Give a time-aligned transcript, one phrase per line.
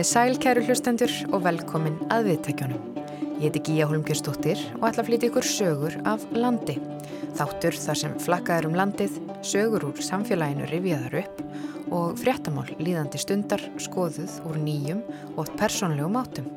[0.00, 2.84] Komiði sæl kæru hlustendur og velkomin að viðtækjunum.
[3.36, 6.78] Ég heiti Gíja Holmgjörnsdóttir og ætla að flytja ykkur sögur af landi.
[7.36, 11.44] Þáttur þar sem flakkaður um landið, sögur úr samfélaginu rifjaðar upp
[11.92, 15.04] og fréttamál líðandi stundar skoðuð úr nýjum
[15.36, 16.48] og persónlegum átum.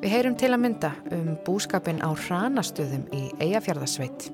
[0.00, 4.30] Við heyrum til að mynda um búskapin á hranastöðum í Eyjafjörðarsveit.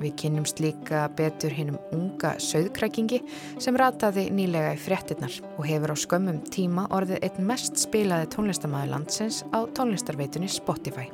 [0.00, 3.20] Við kynnumst líka betur hinnum unga söðkrækingi
[3.62, 8.90] sem rataði nýlega í fréttinnar og hefur á skömmum tíma orðið einn mest spilaði tónlistamæði
[8.90, 11.06] landsins á tónlistarveitunni Spotify.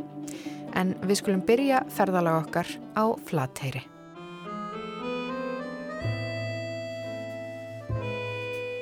[0.79, 3.85] En við skulum byrja ferðalag okkar á Flateyri.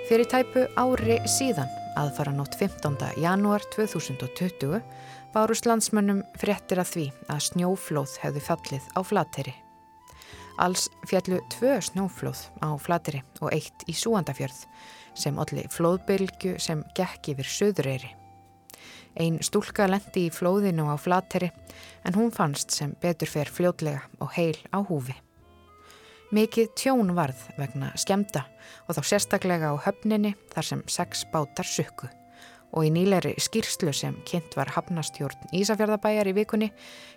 [0.09, 1.69] Fyrir tæpu ári síðan,
[2.01, 2.97] aðfara nótt 15.
[3.21, 4.81] janúar 2020,
[5.35, 9.59] bárust landsmönnum fréttir að því að snjóflóð hefði fallið á Flateyri.
[10.59, 14.65] Alls fjallu tvö snjóflóð á Flateri og eitt í Súandafjörð
[15.15, 18.11] sem allir flóðbylgu sem gekk yfir söðureyri.
[19.19, 21.53] Einn stúlka lendi í flóðinu á Flateri
[22.03, 25.15] en hún fannst sem betur fer fljótlega og heil á húfi.
[26.35, 28.45] Mikið tjón varð vegna skemda
[28.87, 32.11] og þá sérstaklega á höfninni þar sem sex bátar sukku
[32.75, 36.69] og í nýleiri skýrslu sem kynnt var hafnastjórn Ísafjörðabæjar í vikunni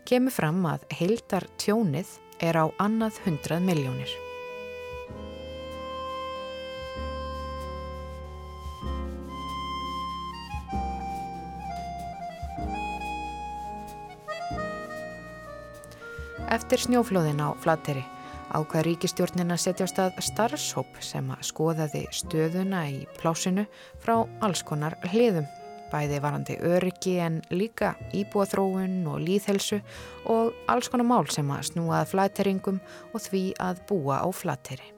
[0.08, 2.08] kemur fram að heildar tjónið
[2.42, 4.12] er á annað hundrað miljónir.
[16.52, 18.04] Eftir snjóflóðin á Flateri
[18.52, 23.64] ákvað ríkistjórnin að setja á stað starfshóp sem að skoðaði stöðuna í plásinu
[24.04, 25.48] frá alls konar hliðum
[25.92, 29.82] bæði varandi öryggi en líka íbúaþróun og líðhelsu
[30.32, 34.92] og alls konar mál sem að snúað flatteringum og því að búa á flatteri.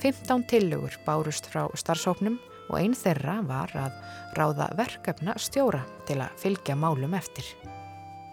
[0.00, 3.96] 15 tillögur bárust frá starfsóknum og einn þeirra var að
[4.36, 7.46] ráða verkefna stjóra til að fylgja málum eftir.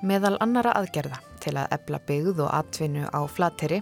[0.05, 3.79] Meðal annara aðgerða til að ebla byggð og atvinnu á flatteri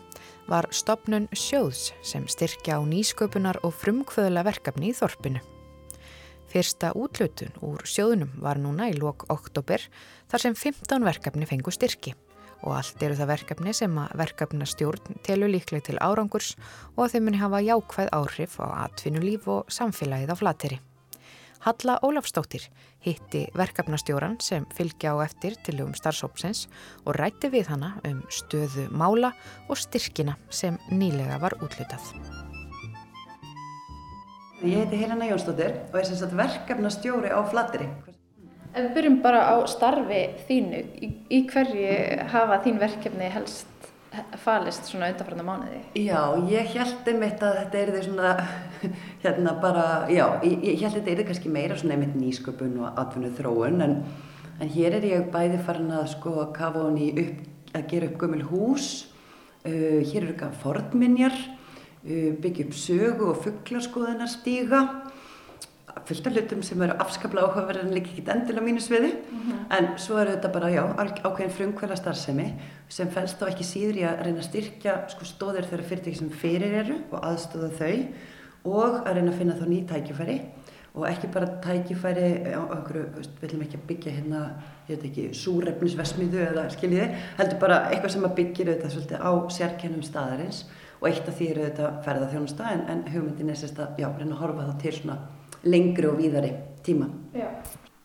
[0.47, 5.41] var stopnun sjóðs sem styrkja á nýsköpunar og frumkvöðla verkefni í þorpinu.
[6.53, 9.81] Fyrsta útlutun úr sjóðunum var núna í lok oktober
[10.29, 12.13] þar sem 15 verkefni fengu styrki
[12.61, 16.53] og allt eru það verkefni sem að verkefna stjórn telur líkleg til árangurs
[16.93, 20.79] og að þeim muni hafa jákvæð áhrif á atvinnulíf og samfélagið á flateri.
[21.63, 22.69] Halla Ólafstóttir
[23.01, 26.67] hitti verkefnastjóran sem fylgja á eftir til um starfsópsins
[27.07, 29.33] og rætti við hana um stöðu mála
[29.69, 32.42] og styrkina sem nýlega var útlutað.
[34.63, 37.89] Ég heiti Helena Jónsdóttir og er sagt verkefnastjóri á Flatteri.
[38.71, 41.95] Ef við byrjum bara á starfi þínu, í, í hverju
[42.31, 43.89] hafa þín verkefni helst
[44.39, 45.81] falist svona undanfæranda mánuði?
[45.99, 48.31] Já, ég held einmitt að þetta er því svona,
[49.25, 53.01] hérna bara, já, ég, ég held að þetta er kannski meira svona einmitt nýsköpun og
[53.03, 53.97] atvinnuð þróun en,
[54.63, 57.43] en hér er ég bæði farin að sko kafa honi upp,
[57.75, 58.89] að gera upp gömul hús,
[59.65, 61.35] uh, hér eru eitthvað fornminjar,
[62.03, 64.83] Byggja upp sögu og fugglarskoðunar stíga
[66.07, 69.59] fullt af hlutum sem eru afskaplega áhugaverðin en líka ekki endilega mínu sviði mm -hmm.
[69.77, 70.83] en svo eru þetta bara, já,
[71.23, 72.53] ákveðin frumkvæla starfsemi
[72.89, 76.29] sem fælst þá ekki síður í að reyna að styrkja sko, stóðir þeirra fyrirtæki sem
[76.29, 78.07] fyrir eru og aðstóða þau
[78.65, 80.41] og að reyna að finna þá ný tækifæri
[80.95, 86.69] og ekki bara tækifæri á við viljum ekki byggja hérna, ég veit ekki, súrefnisvesmiðu eða
[86.69, 90.65] skiljiði, heldur bara eitthvað sem að byggja þetta svolítið á sérkennum staðarins
[91.03, 94.37] og eitt af því eru þetta ferðarþjónusta en, en hugmyndin er sérst að já, reyna
[94.37, 95.17] að horfa það til svona
[95.67, 96.51] lengri og víðari
[96.85, 97.09] tíma.
[97.35, 97.49] Já.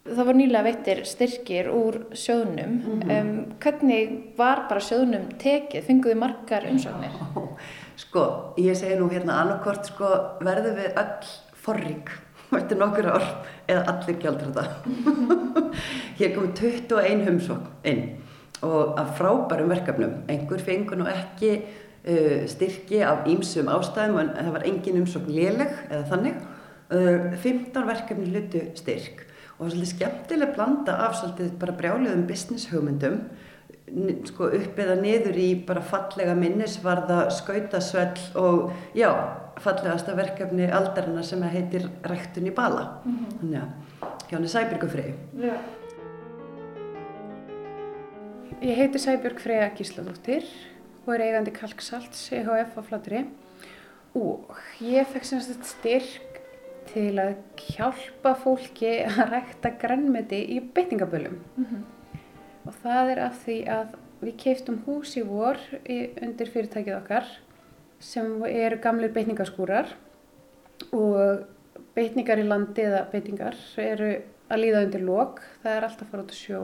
[0.09, 2.75] Það var nýlega veittir styrkir úr sjóðnum.
[2.75, 3.21] Mm -hmm.
[3.21, 5.85] um, hvernig var bara sjóðnum tekið?
[5.85, 7.11] Fenguðu margar umsóknir?
[8.03, 10.09] Sko, ég segi nú hérna annarkort sko,
[10.41, 12.11] verðum við öll forrík
[12.59, 13.27] eftir nokkur ár
[13.69, 14.65] eða allir gjaldra þetta.
[16.19, 18.03] Hér komið 21 umsókn inn
[18.63, 20.15] og af frábærum verkefnum.
[20.29, 21.63] Einhver fengur nú ekki
[22.49, 26.39] styrki af ímsum ástæðum en það var engin umsókn léleg eða þannig.
[26.89, 29.27] Uh, 15 verkefni hlutu styrk
[29.59, 33.19] og það var svolítið skemmtileg blanda af svolítið bara brjáliðum business hugmyndum
[34.29, 39.11] sko upp eða niður í bara fallega minnisvarða, skautasvell og já,
[39.63, 43.01] fallegasta verkefni aldarina sem heitir Ræktun í bala.
[43.05, 43.39] Mm -hmm.
[43.41, 45.15] Þannig að hjá henni Sæbjörgu Frey.
[45.41, 45.55] Já.
[48.63, 50.45] Ég heiti Sæbjörg Freyja Gísladóttir
[51.07, 53.25] og er eigandi Kalksalts EHF á Flatri
[54.19, 56.41] og ég fekk semst styrk
[56.89, 57.37] til að
[57.75, 61.83] hjálpa fólki að rækta grannmeti í beitingabölum mm -hmm.
[62.67, 67.27] og það er af því að við keiftum hús í vor í, undir fyrirtækið okkar
[68.01, 69.95] sem eru gamlir beitningaskúrar
[70.93, 71.45] og
[71.95, 74.11] beitningar í landi eða beitingar eru
[74.49, 76.63] að líða undir lok, það er alltaf að fara út á sjó.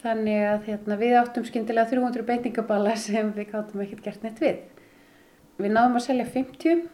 [0.00, 4.62] Þannig að hérna, við áttum skyndilega 300 beitingaballa sem við gáttum ekkert gert neitt við.
[5.60, 6.86] Við náðum að selja 50.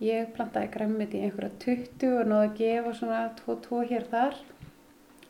[0.00, 4.38] Ég plantaði græmið í einhverja 20 og náði að gefa svona 2-2 hér þar.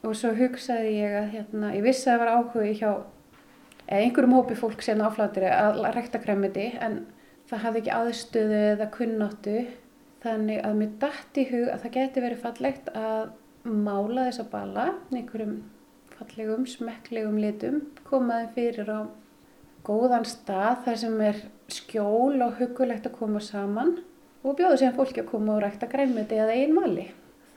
[0.06, 2.92] Og svo hugsaði ég að hérna, ég vissi að það var áhugi hjá
[3.90, 7.02] einhverjum hópi fólk sem áflatir að rekta græmiti en
[7.50, 9.56] það hafði ekki aðstöðu eða kunnáttu
[10.22, 13.32] þannig að mér dætt í hug að það geti verið fallegt að
[13.64, 15.56] mála þessa bala einhverjum
[16.20, 19.00] fallegum, smekklegum litum, komaði fyrir á
[19.86, 21.38] góðan stað þar sem er
[21.72, 23.94] skjól og hugulegt að koma saman
[24.44, 27.06] og bjóðu sem fólki að koma og rækta grænmeti eða einn mali.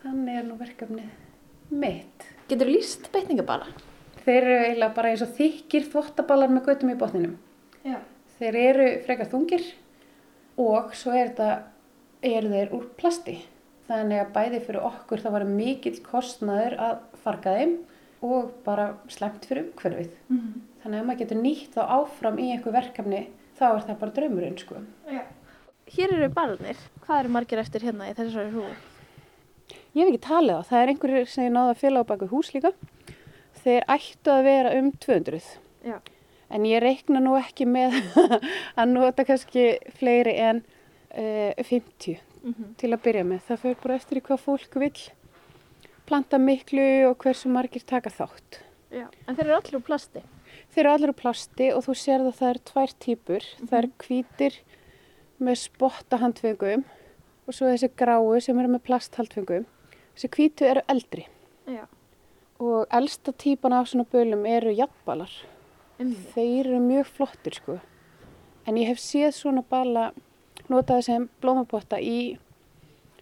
[0.03, 1.11] Þannig er nú verkefnið
[1.73, 2.27] mitt.
[2.47, 3.67] Getur þú líst beitningabala?
[4.23, 7.37] Þeir eru eiginlega bara eins og þykir þvottaballar með gautum í botninum.
[7.83, 7.99] Já.
[8.39, 9.65] Þeir eru frekar þungir
[10.59, 11.49] og svo er þetta,
[12.23, 13.41] eru þeir úr plasti.
[13.89, 17.81] Þannig að bæði fyrir okkur það var mikill kostnaður að farga þeim
[18.23, 20.13] og bara slemt fyrir umhverfið.
[20.29, 20.61] Mm -hmm.
[20.83, 23.27] Þannig að maður getur nýtt þá áfram í einhver verkefni,
[23.59, 24.75] þá er það bara draumurinn sko.
[25.11, 25.21] Já.
[25.95, 26.77] Hér eru balnir.
[27.05, 28.75] Hvað eru margir eftir hérna í þessari hrúi?
[29.93, 30.61] Ég hef ekki talið á.
[30.69, 32.71] Það er einhverjir sem ég náða að fylga á baku hús líka.
[33.63, 35.59] Þeir ættu að vera um 200.
[35.83, 35.99] Já.
[36.49, 37.93] En ég reikna nú ekki með
[38.79, 40.63] að nota kannski fleiri en
[41.17, 42.75] uh, 50 Mm -hmm.
[42.77, 43.39] til að byrja með.
[43.47, 44.97] Það fyrir bara eftir í hvað fólk vil
[46.09, 48.59] planta miklu og hversu margir taka þátt.
[48.93, 49.07] Já.
[49.27, 50.23] En þeir eru allir úr plasti?
[50.73, 53.47] Þeir eru allir úr plasti og þú sér að það er tvær típur.
[53.63, 54.59] Það er hvítir
[55.43, 56.83] með spottahandfengum
[57.47, 59.65] og svo þessi gráu sem eru með plasthandfengum.
[60.13, 61.25] Þessi hvítu eru eldri
[61.67, 61.87] Já.
[62.61, 65.31] og elsta típan af svona bölum eru jafnbalar.
[65.99, 66.29] Einmitt.
[66.35, 67.79] Þeir eru mjög flottir sko.
[68.67, 70.11] En ég hef séð svona bala
[70.71, 72.37] notaði sem blómapotta í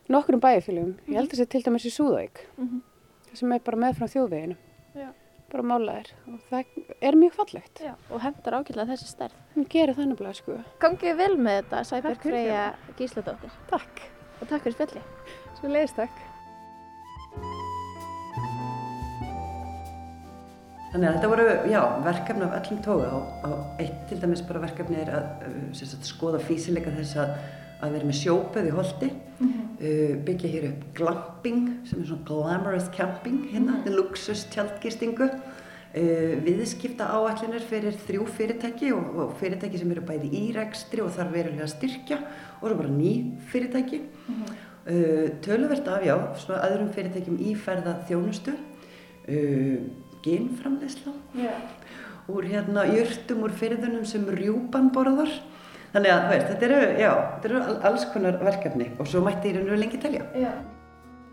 [0.10, 0.96] nokkrum bæjarfélugum.
[1.08, 2.46] Ég held að það sé til dæmis í Súðavík.
[2.58, 2.82] Mhm.
[3.30, 4.58] Það sem er bara meðfram þjóðveginu.
[4.96, 5.10] Já.
[5.52, 6.12] Bara málaðir.
[6.28, 6.66] Og það
[7.02, 7.84] er mjög fallegt.
[7.84, 7.94] Já.
[8.10, 9.38] Og hendar ágætlega þessi stærð.
[9.56, 10.58] Hún gerir þannig bara sko.
[10.80, 12.20] Gangið vel með þetta, fyrir.
[12.24, 13.52] Freyja Gísladóttir.
[13.70, 14.04] Takk.
[14.42, 15.02] Og takk fyrir spjalli.
[15.60, 16.28] Svo leiðist takk.
[20.92, 24.60] Þannig að þetta voru, já, verkefni af öllum tóga og, og eitt til dæmis bara
[24.66, 27.32] verkefni er að uh, sagt, skoða físileika þess að,
[27.82, 29.10] að vera með sjópöð í holti,
[29.42, 35.28] uh, byggja hér upp glamping sem er svona glamorous camping hérna, þetta er luxus tjaldgistingu,
[35.28, 41.14] uh, viðskipta áallinir fyrir þrjú fyrirtæki og, og fyrirtæki sem eru bæði í rekstri og
[41.16, 42.20] þarf verulega að styrkja
[42.60, 43.16] og eru bara ný
[43.54, 44.04] fyrirtæki.
[44.82, 48.56] Uh, töluvert af, já, svona öðrum fyrirtækjum í ferða þjónustu,
[49.30, 49.76] uh,
[50.22, 51.54] genframleysla Já.
[52.30, 55.32] úr hérna jurtum úr fyrðunum sem rjúpan borðar.
[55.92, 59.50] Þannig að, veist, þetta eru, já, þetta eru al- alls konar verkefni og svo mætti
[59.52, 60.28] ég raunverulega lengi telja.
[60.40, 60.52] Já.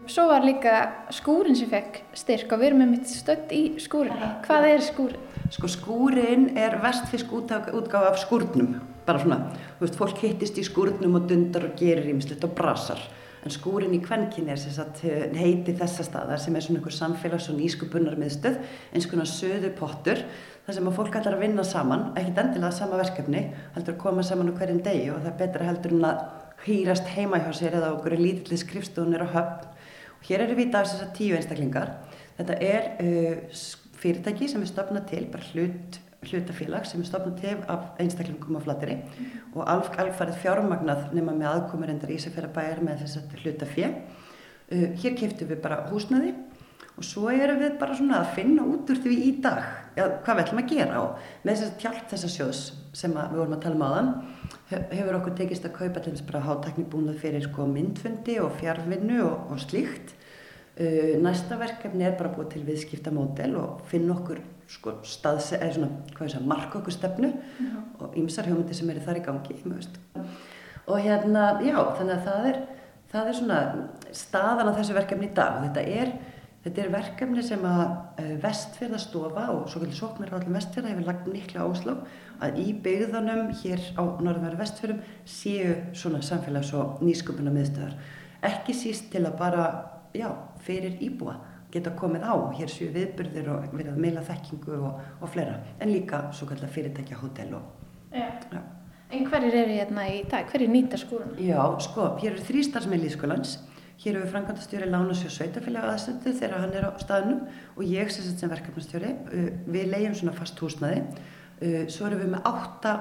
[0.08, 0.72] Svo var líka
[1.12, 4.30] skúrin sem fekk styrk og við erum með mitt stödd í skúrinni.
[4.46, 5.26] Hvað er skúrin?
[5.52, 9.38] Sko skúrin er vestfisk útgáfa af skúrnum, bara svona,
[9.78, 12.98] þú veist, fólk hittist í skúrnum og dundar og gerir ímislegt og brasar.
[13.46, 17.48] En skúrin í kvenkinni er sagt eh, heiti þessa staðar sem er svona einhver samfélags-
[17.52, 18.58] og nýskupunar miðstöð,
[18.92, 20.24] eins konar söðu pottur,
[20.66, 23.44] þar sem að fólk ætlar að vinna saman, ekkert endilega sama verkefni,
[23.76, 26.24] heldur að koma saman á hverjum degi og það er betra heldur en að
[26.66, 29.70] hýrast heima hjá sér eða okkur lítilli skrifstofunir á höfn.
[30.18, 31.94] Og hér erum við í dag þess að tíu einstaklingar.
[32.40, 33.62] Þetta er uh,
[34.02, 38.62] fyrirtæki sem er stopnað til, bara hlut, hlutafélag sem er stopnað til af einstaklingum á
[38.64, 38.96] flateri
[39.54, 43.90] og alf, alfarið fjármagnað nema með aðkomur endar Ísafjörðabæjar með þess að hlutafé.
[44.68, 46.34] Uh, hér keftum við bara húsnaði
[46.98, 49.62] og svo erum við bara svona að finna út úr því í dag
[49.96, 52.62] ja, hvað við ætlum að gera og með þess að hjálp þessa sjóðs
[52.98, 54.10] sem við vorum að tala um áðan
[54.72, 59.22] he- hefur okkur tekist að kaupa til þess bara hátaknibúnað fyrir sko myndfundi og fjárvinnu
[59.24, 60.16] og, og slíkt
[60.78, 65.90] Uh, næsta verkefni er bara búið til viðskiptamódel og finna okkur sko staðse, eða svona,
[66.12, 67.30] hvað ég sagði, marka okkur stefnu
[67.98, 69.96] og ýmsar hjómyndi sem eru þar í gangi, þú veist.
[70.88, 72.58] Og hérna, já, þannig að það er,
[73.12, 73.60] það er svona
[74.16, 76.12] staðan á þessu verkefni í dag og þetta er,
[76.66, 81.66] þetta er verkefni sem að uh, vestfjörðastofa og svo kallið sóknarhaldin vestfjörða hefur lagt mikla
[81.68, 81.94] áslá
[82.44, 87.96] að í byggðunum hér á norðanverðu vestfjörðum séu svona samfélags- og nýsköpuna miðstöðar.
[88.44, 89.64] Ekki síst til að bara,
[90.14, 90.28] já,
[90.64, 91.38] fyrir íbúa
[91.72, 95.92] geta komið á, hér séu viðburðir og verið að meila þekkingu og, og fleira, en
[95.92, 97.72] líka svo kallar fyrirtækja hótel og,
[98.12, 98.28] Já.
[98.52, 98.62] já.
[99.08, 100.48] En hverjir eru hérna í dag?
[100.52, 101.36] Hverjir nýta skúruna?
[101.40, 103.54] Já, sko, hér eru þrý starfsmenn Lýskólans,
[104.00, 107.40] hér eru framkvæmdastjóri Lánasjó Sveitafélag aðsöndu þegar hann er á staðnum
[107.76, 112.34] og ég sem, sem verkefnastjóri, uh, við leiðum svona fast húsnaði, uh, svo erum við
[112.34, 112.92] með átta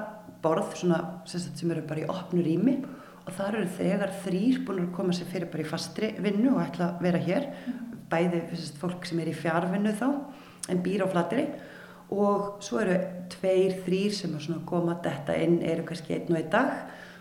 [0.44, 2.78] borð svona, sem, sem eru bara í opnu rými
[3.26, 6.64] og þar eru þegar þrýr búin að koma sér fyrir bara í fastri vinnu og
[6.64, 7.50] ætla að vera hér,
[8.10, 10.08] bæði fyrst, fólk sem er í fjárvinnu þá
[10.68, 11.48] en býr á flatteri
[12.14, 12.96] og svo eru
[13.32, 16.70] tveir, þrýr sem er svona koma þetta inn, eru kannski einn og einn dag.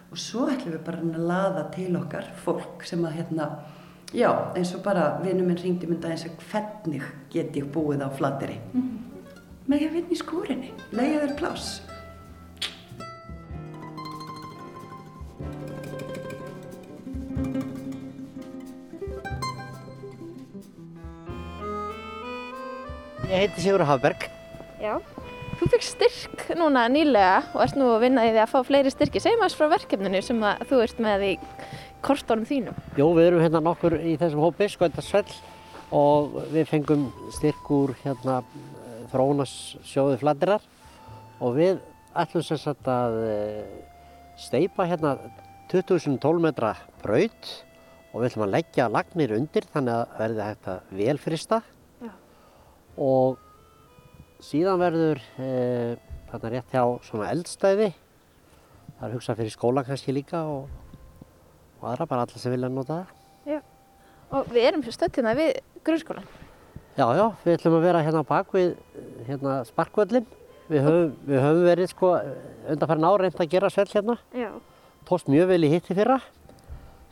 [0.08, 3.50] Og svo ætlum við bara að laða til okkar fólk sem að hérna,
[4.16, 7.04] já, eins og bara vinnum minn ringdi mynda eins og hvernig
[7.34, 9.42] get ég búið á flatteri mm -hmm.
[9.68, 11.82] með að vinna í skúrinni, leiða þér pláss
[23.28, 24.22] Ég heiti Sigur Hafberg.
[24.80, 24.94] Já,
[25.60, 28.94] þú fikk styrk núna nýlega og ert nú að vinna í því að fá fleiri
[28.94, 29.20] styrki.
[29.20, 31.32] Segjum aðeins frá verkefninu sem þú ert með í
[32.08, 32.80] kortónum þínum.
[32.96, 35.36] Jú, við erum hérna nokkur í þessum hópi, Sköndarsvell
[36.00, 37.06] og við fengum
[37.36, 38.40] styrk úr hérna
[39.12, 40.64] þróunarsjóði Flandirar
[41.44, 41.84] og við
[42.16, 43.22] ætlum sagt að
[44.40, 45.18] steipa hérna
[45.74, 47.56] 2012 metra braut
[48.14, 51.66] og við ætlum að leggja lagnir undir þannig að verði að velfrista
[52.98, 53.38] og
[54.44, 55.50] síðan verður e,
[56.32, 57.92] þarna rétt hjá svona eldstæði
[58.98, 60.68] það er hugsað fyrir skóla kannski líka og,
[61.80, 63.14] og aðra bara alla sem vilja nota það.
[63.48, 63.62] Já,
[64.34, 66.28] og við erum stödd hérna við grunnskólan
[66.98, 68.72] Já, já, við ætlum að vera hérna bak við
[69.28, 70.26] hérna sparkvöllin
[70.68, 72.12] við höfum, við höfum verið sko
[72.74, 74.18] undanfærin áreint að gera svell hérna.
[74.36, 74.50] Já.
[75.08, 76.20] Tóst mjög vel í hitti fyrra.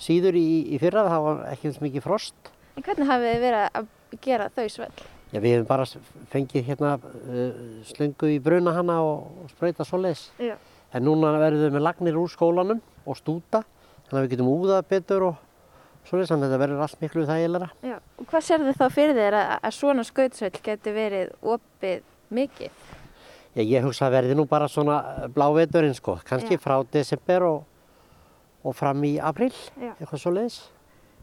[0.01, 2.51] Síður í, í fyrra það var ekki eins mikið frost.
[2.75, 3.92] En hvernig hafið þið verið að
[4.25, 5.06] gera þau svell?
[5.36, 5.86] Já, við hefum bara
[6.32, 7.56] fengið hérna uh,
[7.89, 10.30] slöngu í bruna hana og, og spröyta svoleiðis.
[10.39, 10.54] Já.
[10.96, 13.65] En núna verðum við með lagnir úr skólanum og stúta,
[14.06, 15.42] þannig að við getum úðað betur og
[16.08, 17.68] svoleiðis, þannig að þetta verður allt miklu þægilega.
[17.84, 22.08] Já, og hvað sér þið þá fyrir þér að, að svona skautsvöld geti verið opið
[22.39, 22.86] mikið?
[23.56, 25.01] Já, ég hugsa að verði nú bara svona
[25.36, 26.63] bláveturinn sko, kannski Já.
[26.63, 27.60] frá desember og,
[28.63, 29.51] og fram í april,
[29.98, 30.24] eitthvað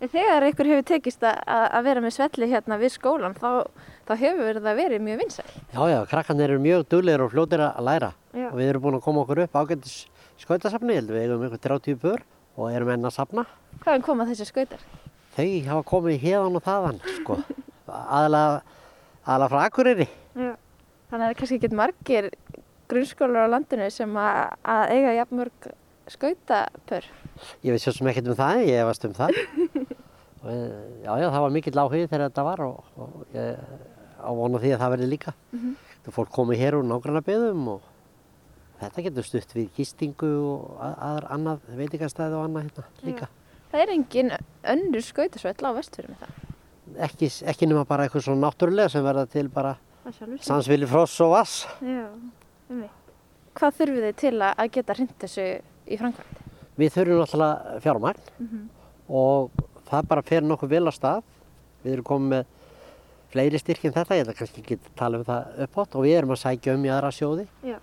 [0.02, 0.12] svoleiðis.
[0.12, 3.66] Þegar ykkur hefur tekist að, að vera með svelli hérna við skólan þá,
[4.08, 5.46] þá hefur það verið mjög vinsæl.
[5.72, 8.48] Já, já, krakkarnir eru mjög duglegir og fljótir að læra já.
[8.50, 10.08] og við erum búin að koma okkur upp ágættis
[10.42, 12.24] skautasafni, við eigum ykkur 30 bör
[12.56, 13.46] og erum enn að safna.
[13.82, 14.82] Hvaðan koma þessi skautar?
[15.36, 17.38] Þau hafa komið hérðan og þaðan, sko,
[17.88, 20.08] aðalega, frá Akureyri.
[20.34, 20.50] Já,
[21.08, 22.28] þannig að það kannski ekki margir
[22.92, 25.70] grunnskólar á landinu sem að, að eiga jafnmörg
[26.10, 27.06] skautapör.
[27.62, 29.38] Ég veit svo sem ekkert um það, ég hefast um það.
[30.42, 30.50] og,
[31.04, 33.64] já, já, það var mikill áhugið þegar þetta var og, og ég
[34.22, 35.34] á vona því að það verði líka.
[35.52, 35.74] Mm -hmm.
[36.02, 37.88] Það fólk komið hér úr nágranna byðum og
[38.80, 43.28] þetta getur stutt við gistingu og aðra annað veitingastæði og annað hérna líka.
[43.28, 43.38] Já.
[43.72, 44.32] Það er engin
[44.74, 46.40] önnur skautasvell á vestfyrir með það?
[47.06, 49.76] Ekki, ekki nema bara eitthvað svona náttúrulega sem verða til bara
[50.42, 51.62] sansvili fross og vass.
[51.80, 52.08] Já,
[52.68, 52.98] um veit.
[53.54, 55.46] Hvað þurfið þið til að geta hrind þessu
[55.92, 56.40] í framkvæmt?
[56.80, 58.64] Við þurfum náttúrulega fjármagn mm -hmm.
[59.08, 59.50] og
[59.90, 61.22] það bara fer nokkuð vel á stað.
[61.84, 62.44] Við erum komið með
[63.32, 66.16] fleiri styrk en þetta, ég ætla kannski ekki að tala um það uppátt og við
[66.18, 67.46] erum að sækja um í aðra sjóði.
[67.62, 67.78] Já,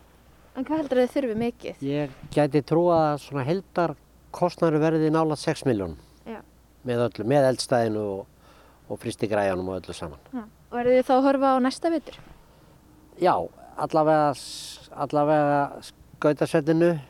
[0.56, 1.82] en hvað heldur þið þurfið mikið?
[1.82, 3.96] Ég gæti trúa að svona heldar
[4.32, 5.98] kostnæru verði nála 6 miljónum
[6.88, 8.50] með öllu, með eldstæðinu og,
[8.90, 10.22] og fristigræjanum og öllu saman.
[10.34, 10.44] Já.
[10.70, 12.20] Og eru þið þá að horfa á næsta vitur?
[13.20, 13.34] Já,
[13.84, 14.34] allavega,
[15.06, 17.08] allavega skautasvettinu, uh,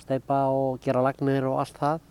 [0.00, 2.10] steipa og gera lagnir og allt það.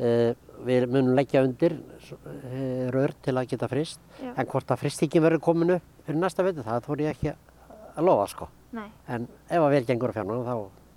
[0.00, 0.30] Uh,
[0.64, 4.30] við munum leggja undir uh, rör til að geta frist, Já.
[4.32, 8.08] en hvort að fristingin verður komin upp fyrir næsta vitur, það þór ég ekki að
[8.08, 8.48] lofa sko.
[8.76, 8.88] Nei.
[9.12, 10.54] En ef að vel gengur á fjárnum þá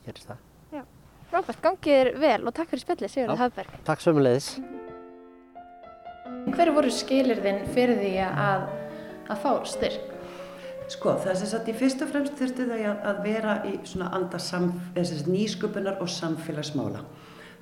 [0.07, 0.41] gerist það.
[1.33, 3.77] Frábært, gangið er vel og takk fyrir spjallið Sigurður Hafberg.
[3.87, 4.51] Takk sömulegis.
[6.53, 8.67] Hver voru skilirðin fyrir því að,
[9.33, 10.12] að fá styrk?
[10.91, 13.75] Sko, það er sem sagt í fyrst og fremst þurfti það að, að vera í
[13.87, 14.39] svona anda
[15.29, 17.03] nýsköpunar og samfélagsmála.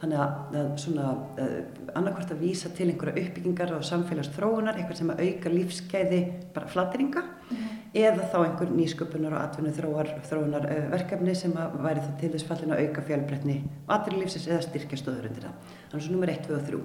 [0.01, 1.57] Þannig að, að svona uh,
[1.93, 6.21] annarkvært að vísa til einhverja uppbyggingar og samfélagsþróunar, eitthvað sem auka lífskeiði
[6.55, 7.75] bara flattringa mm -hmm.
[8.01, 12.31] eða þá einhver nýsköpunar og atvinnu þróar, þróunar uh, verkefni sem að væri þá til
[12.33, 15.77] þess fallin að auka fjölbreytni atvinnulífsins eða styrkja stöður undir það.
[15.91, 16.81] Þannig að nummer 1, 2 og 3.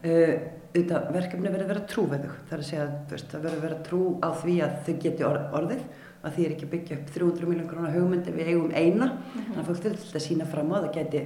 [0.00, 0.34] Uh,
[0.70, 2.36] auðvitað verkefni verður að vera trúveðug.
[2.46, 5.26] Það er að segja að það verður að vera trú á því að þau geti
[5.26, 5.82] orðið
[6.20, 9.12] að því er ekki að byggja upp 300 miljón krónar hugmyndi við eigum eina mm
[9.16, 9.44] -hmm.
[9.46, 11.20] þannig að fólk þurfti að sína fram á það geti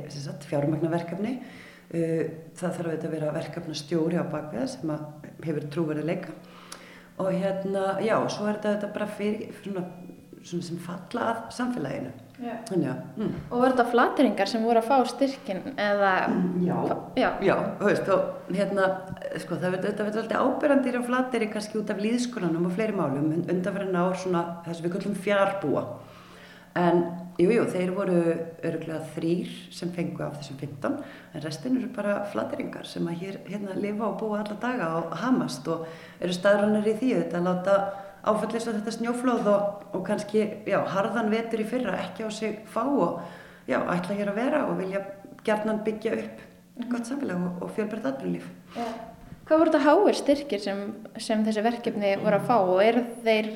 [0.51, 4.93] fjármagnaverkefni uh, það þarf að vera verkefnastjóri á bakveða sem
[5.45, 6.31] hefur trúverðileika
[7.19, 10.14] og hérna, já, svo er þetta, þetta bara fyrir, svona, svona
[10.45, 12.95] sem falla að samfélaginu Þannig, ja.
[13.15, 13.35] mm.
[13.47, 16.15] Og voru þetta flateringar sem voru að fá styrkin eða?
[16.67, 16.79] Já,
[17.15, 18.89] já, já veist, og hérna,
[19.39, 24.01] sko, það verður alltaf ábyrrandir á flateri kannski út af líðskólanum og fleiri málum undanferðin
[24.03, 25.85] ár svona þess að við kallum fjárbúa
[26.75, 27.05] En
[27.39, 28.21] jújú, jú, þeir voru
[28.67, 33.37] öruglega þrýr sem fengu af þessum 15 en restin eru bara flateringar sem að hér,
[33.47, 35.85] hérna lifa og búa alla daga og hamast og
[36.19, 37.77] eru staðrannar í því þetta að láta
[38.25, 42.61] áfællist á þetta snjóflóð og, og kannski, já, harðan vetur í fyrra ekki á sig
[42.71, 43.21] fá og
[43.69, 45.03] já, ætla hér að vera og vilja
[45.45, 46.45] gerðnan byggja upp
[46.91, 48.47] gott samfélag og, og fjölbreytt aðbrunlíf.
[48.77, 48.87] Ja.
[49.45, 50.79] Hvað voru þetta háir styrkir sem,
[51.21, 53.51] sem þessi verkefni voru að fá og eru þeir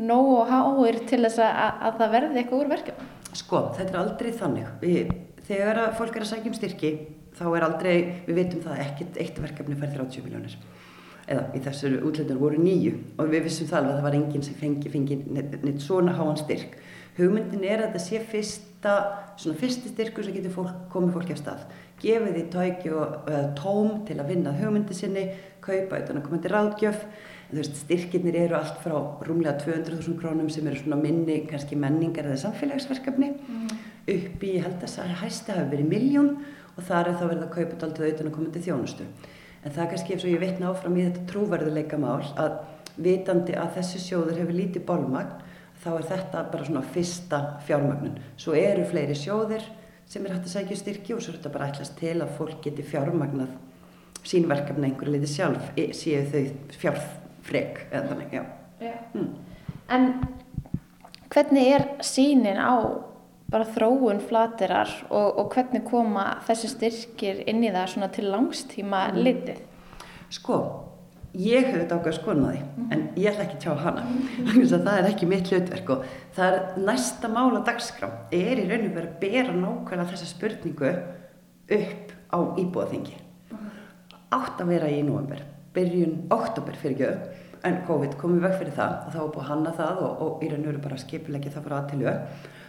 [0.00, 3.10] nógu háir til þess að, að það verði eitthvað úr verkefni?
[3.34, 4.70] Sko, þetta er aldrei þannig.
[4.80, 5.12] Við,
[5.48, 6.92] þegar fólk er að sækja um styrki,
[7.36, 10.56] þá er aldrei, við veitum það ekkert eitt verkefni fær 30 miljónir.
[11.24, 14.44] Eða í þessari útlöndun voru nýju og við vissum það alveg að það var enginn
[14.44, 16.76] sem fengi, fengi neitt svona háan styrk.
[17.16, 18.94] Hugmyndin er að þetta sé fyrsta,
[19.40, 21.62] svona fyrsti styrkur sem getur fólk, komið fólki af stað.
[22.02, 25.28] Gefið því tæki og tóm til að vinna hugmyndi sinni,
[25.64, 27.06] kaupa utan að koma til ráðgjöf
[27.54, 32.40] veist, styrkirnir eru allt frá rúmlega 200.000 krónum sem eru svona minni kannski menningar eða
[32.44, 33.72] samfélagsverkefni mm.
[34.16, 36.30] upp í, ég held að hæsta hafi verið miljón
[36.74, 39.08] og þar er þá verið að kaupa alltaf auðvitað að koma til þjónustu
[39.64, 42.58] en það er kannski eins og ég vitna áfram í þetta trúverðuleika mál að
[43.00, 45.40] vitandi að þessi sjóður hefur lítið bólmagn
[45.84, 49.64] þá er þetta bara svona fyrsta fjármagnun svo eru fleiri sjóðir
[50.08, 52.60] sem er hægt að sækja styrki og svo er þetta bara ætlast til að fólk
[52.64, 53.54] geti fjármagnað
[54.24, 56.44] sínverkefni einhverju litið sjálf e, séu þau
[56.80, 57.08] fjárf
[57.44, 58.44] frek eða þannig, já.
[58.80, 58.94] já.
[59.12, 59.32] Mm.
[59.92, 60.06] En
[61.34, 62.76] hvernig er sínin á
[63.52, 69.04] bara þróun flatirar og, og hvernig koma þessi styrkir inn í það svona til langstíma
[69.10, 69.20] mm.
[69.26, 69.60] litið?
[70.34, 70.58] Sko,
[71.38, 72.88] ég hef þetta ákveð skoðnaði mm.
[72.94, 74.06] en ég ætla ekki að tjá hana
[74.48, 78.68] þannig að það er ekki mitt hlutverk og það er næsta mála dagskrám er í
[78.70, 80.94] rauninu verið að bera nákvæmlega þessa spurningu
[81.78, 83.20] upp á íbúðaþingi
[84.34, 85.42] átt að vera í november
[85.74, 89.50] byrjun oktober fyrir göðu en COVID komið vekk fyrir það og þá var búið að
[89.50, 92.10] hanna það og, og í raun og veru bara skipileggi það frá aðtilju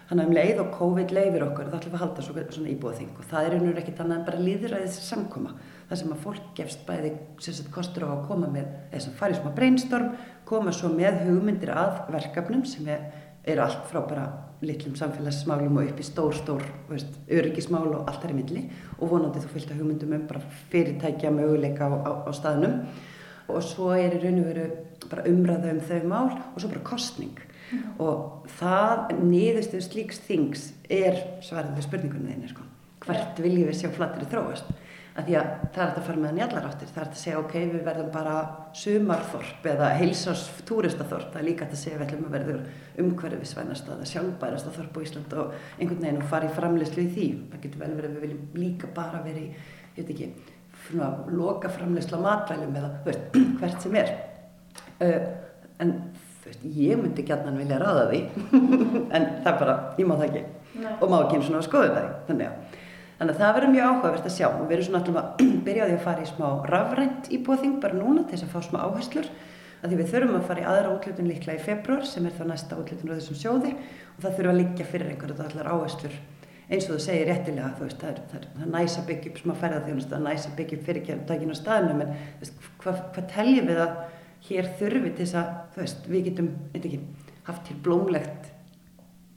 [0.09, 2.71] þannig að um leið og COVID leifir okkur þá ætlum við að halda svo, svona
[2.73, 5.53] íbúðing og það er og veru ekkit annað en bara líðræðis samkoma.
[5.89, 9.33] Það sem að fólk gefst bæði sagt, kostur á að koma með þess að fara
[9.33, 10.11] í svona brainstorm
[10.45, 13.07] koma svo með hugmyndir að verkefnum sem er,
[13.45, 14.27] er allt frá bara
[14.65, 18.63] litlum samfélagsmálum og upp í stór, stór veist, öryggismál og allt er í milli.
[18.99, 20.41] Og vonandi þú fylgta hugmyndum um bara
[20.71, 22.79] fyrirtækja möguleika á, á, á staðnum.
[23.51, 24.69] Og svo er í raun og veru
[25.09, 27.44] bara umræða um þau mál og svo bara kostning.
[28.01, 32.65] Og það niðurstuð slíks þings er svarðið við spurningunum þeirni sko.
[33.05, 34.73] hvert viljum við sjá flattir þróast?
[35.15, 36.89] Að því að það er að fara með hann í allar áttir.
[36.91, 38.33] Það er að segja ok, við verðum bara
[38.75, 42.65] sumarþorp eða heilsás túristaþorp það er líka að segja við ætlum að verður
[43.03, 47.29] umhverfisvænast að sjálfbærasta þorp á Ísland og einhvern veginn og fara í framleyslu í því.
[47.53, 50.29] Það getur vel verið að við viljum líka bara verið ég veit ekki
[51.31, 53.15] loka framleysla matvælum eða
[53.61, 54.11] hvert sem er.
[54.99, 55.21] Uh,
[55.79, 55.95] en
[56.45, 58.21] veist, ég myndi gætnan vilja ráða því.
[59.15, 60.45] En það er bara, ég má það ekki.
[60.75, 60.91] Nei.
[60.99, 62.81] og má ekki eins og skoða það þannig að.
[63.15, 64.47] Þannig að það verður mjög áhugavert að sjá.
[64.49, 67.75] Og við erum svona alltaf að byrja á því að fara í smá rafrænt íbúðing
[67.83, 69.29] bara núna til þess að fá smá áherslur.
[69.79, 72.43] Að því við þurfum að fara í aðra útlutun líklega í februar sem er þá
[72.49, 73.71] næsta útlutun á þessum sjóði.
[74.15, 76.17] Og það þurfum að liggja fyrir einhverju allar áherslur.
[76.65, 79.09] Eins og þú segir réttilega þú veist það er, það er, það er næs að
[80.17, 83.91] er næs að byggja upp fyrirtækinu á staðinu menn veist, hvað, hvað teljum við að
[84.49, 86.99] hér þurfi til þess að veist, við getum ekki,
[87.47, 88.51] haft til blómlegt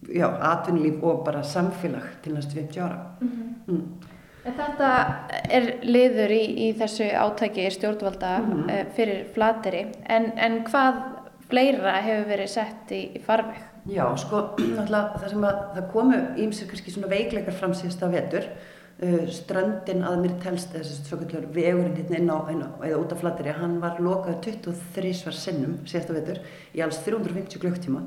[0.09, 2.99] já, atvinnulíf og bara samfélag til næstu 50 ára.
[3.21, 3.73] Mm -hmm.
[3.73, 4.17] mm.
[4.49, 4.91] Þetta
[5.51, 8.87] er liður í, í þessu átæki stjórnvalda mm -hmm.
[8.97, 10.95] fyrir flateri, en, en hvað
[11.51, 13.61] fleira hefur verið sett í, í farveg?
[13.89, 14.43] Já, sko,
[14.89, 18.49] það sem að það komu ímsir kannski svona veikleikar fram síðasta vetur,
[19.31, 23.21] strandin að mér telst þessi svokallar vegurinn hérna inn á, inn á eða út af
[23.23, 26.41] flateri, hann var lokað 23 svar sinnum síðasta vetur
[26.75, 28.03] í alls 350 klukktíma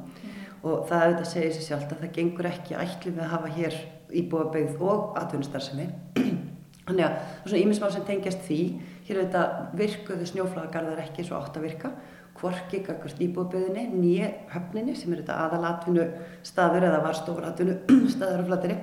[0.67, 3.79] og það auðvitað segir sér sjálf að það gengur ekki ætlum við að hafa hér
[4.21, 5.87] íbúabegð og atvinnustarfsemi.
[6.85, 8.61] Þannig að svona ímismál sem tengjast því.
[9.07, 11.95] Hér auðvitað virkuðu snjóflagagarðar ekki svo átt að virka
[12.41, 16.07] hvorki ekkert íbúabegðinni nýje höfninni sem er þetta aðal atvinnu
[16.47, 17.79] staður eða var stór atvinnu
[18.11, 18.77] staður á flateri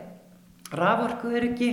[0.72, 1.70] raforku er ekki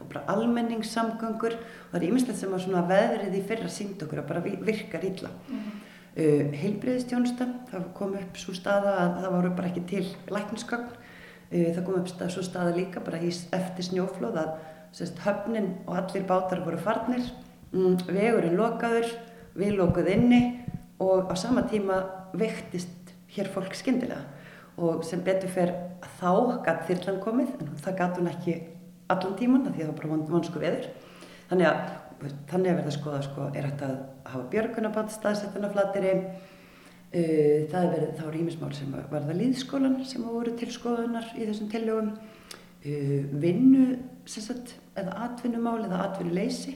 [0.00, 1.56] og bara almenningssamgöngur.
[1.56, 5.30] Og það er ímislegt sem að veðrið í fyrra sínd okkur að bara virkar illa.
[5.48, 5.82] Mm -hmm.
[6.14, 10.92] Uh, heilbreyðistjónusta, það kom upp svo staða að það voru bara ekki til lækningsgögn,
[11.50, 14.52] uh, það kom upp stað, svo staða líka bara í, eftir snjóflóð að
[14.92, 17.32] sérst, höfnin og allir bátar voru farnir,
[17.72, 19.10] um, vegurinn lokaður,
[19.58, 20.40] við lokuð inni
[21.02, 22.04] og á sama tíma
[22.34, 24.22] vektist hér fólk skindilega
[24.78, 25.74] og sem betur fer
[26.20, 26.30] þá
[26.66, 28.56] gætt þyrlan komið en það gætt hún ekki
[29.12, 30.88] allan tíman því það var bara vonsku veður.
[31.50, 31.84] Þannig að
[32.48, 33.94] þannig að verða að skoða sko, er hægt að
[34.32, 36.14] hafa björgunabátt staðsettuna flateri
[37.14, 41.44] Uh, það er verið þá rýmismál sem var það líðskólan sem voru til skoðunar í
[41.46, 42.08] þessum tillögum.
[42.82, 43.84] Uh, vinnu
[44.26, 46.74] sagt, eða atvinnumál eða atvinnuleysi.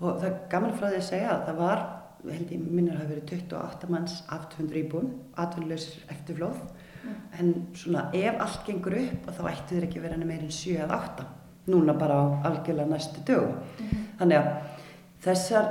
[0.00, 1.84] Og það er gaman frá því að segja að það var
[2.24, 5.12] held ég minnir að það hafi verið 28 manns af 200 íbúin,
[5.44, 6.64] atvinnuleysir eftir flóð.
[7.38, 11.26] En svona ef allt gengur upp þá ættu þeir ekki verið meirinn 7 eða 8
[11.72, 14.06] núna bara á algjörlega næstu dögum mm.
[14.20, 14.48] þannig að
[15.26, 15.68] þessar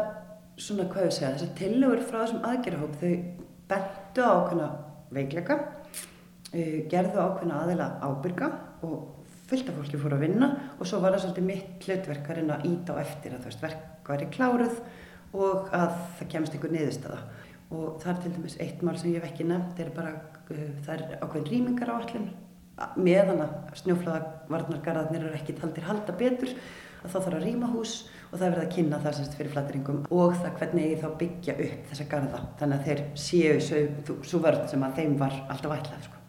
[0.55, 3.13] svona hvað ég segja, þessar tillögur frá þessum aðgerðahóp þau
[3.69, 4.67] bentu á ákveðna
[5.15, 5.57] veikleika,
[6.51, 8.51] uh, gerðu ákveðna aðeila ábyrga
[8.87, 8.97] og
[9.45, 12.95] fullt af fólki fór að vinna og svo var það svolítið mitt hlutverk að íta
[12.97, 14.79] á eftir að þú veist verk var í kláruð
[15.35, 17.19] og að það kemst einhver niðurstaða
[17.73, 20.15] og það er til dæmis eitt mál sem ég hef ekki nefnt, er bara,
[20.49, 22.27] uh, það er ákveðin rýmingar á allin
[22.99, 26.51] meðan að snjóflöðavarnargarðarnir eru ekki taldir halda betur
[27.05, 27.93] að þá þarf að rýma hús
[28.31, 31.07] og það er verið að kynna það semst fyrir flatteringum og það hvernig ég þá
[31.21, 33.87] byggja upp þessa garda þannig að þeir séu
[34.25, 36.21] svo vörð sem að þeim var alltaf ætlað sko.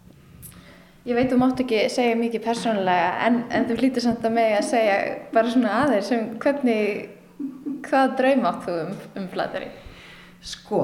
[1.07, 4.57] Ég veit þú mátt ekki segja mikið persónulega en, en þú hlýtur samt að mig
[4.57, 4.97] að segja
[5.35, 7.05] bara svona aðeins sem hvernig,
[7.87, 9.69] hvað draum átt þú um, um flatteri?
[10.47, 10.81] Sko,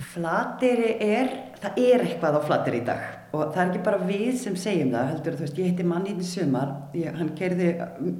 [0.00, 3.02] flatteri er, það er eitthvað á flatteri í dag.
[3.36, 6.06] Og það er ekki bara við sem segjum það heldur þú veist, ég heiti mann
[6.08, 6.72] hérna í sumar.
[6.98, 7.68] Ég, hann keirði,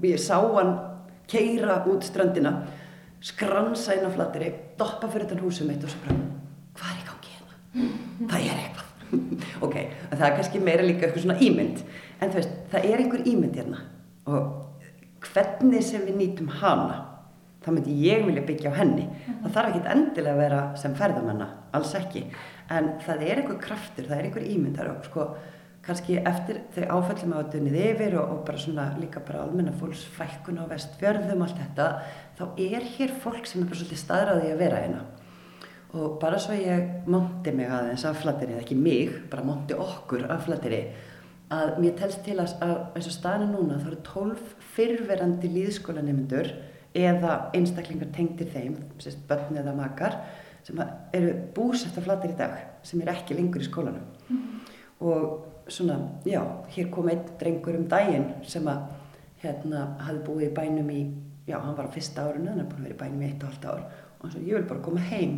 [0.07, 0.75] ég sá hann
[1.31, 2.55] keira út strandina
[3.21, 6.17] skransa inn á flatteri doppa fyrir þetta húsum mitt og svo bara
[6.79, 7.91] hvað er í gangi hérna?
[8.31, 8.87] það er eitthvað.
[9.67, 9.77] Ok,
[10.15, 11.81] það er kannski meira líka eitthvað svona ímynd.
[12.21, 13.81] En þú veist, það er einhver ímynd hérna.
[14.31, 17.01] Og hvernig sem við nýtum hana
[17.61, 19.09] þá myndi ég vilja byggja á henni.
[19.43, 22.27] Það þarf ekki endilega að vera sem ferðamanna alls ekki,
[22.71, 25.27] en það er einhver kraftur, það er einhver ímynd það er sko
[25.85, 30.03] kannski eftir þau áfællum á dunnið yfir og, og bara svona líka bara almenna fólks
[30.17, 31.87] fækkun á vestfjörðum allt þetta,
[32.37, 35.05] þá er hér fólk sem er bara svolítið staðræði að vera hérna.
[35.91, 40.45] Og bara svo ég monti mig aðeins af flatteri, ekki mig, bara monti okkur af
[40.47, 40.85] flatteri
[41.51, 46.53] að mér telst til að, að eins og staðinu núna þá eru tólf fyrverandi líðskólanemundur
[46.95, 50.21] eða einstaklingar tengtir þeim, sérst börn eða makar
[50.71, 50.83] sem
[51.17, 54.43] eru búsett af flatteri í dag sem er ekki lengur í skólanum mm.
[55.07, 56.43] og svona, já,
[56.75, 58.87] hér kom einn drengur um daginn sem að
[59.43, 61.01] hérna hafði búið í bænum í,
[61.49, 63.45] já, hann var á fyrsta árinu, hann er búin að vera í bænum í eitt
[63.45, 65.37] og halvt ár og hann svo, ég vil bara koma heim.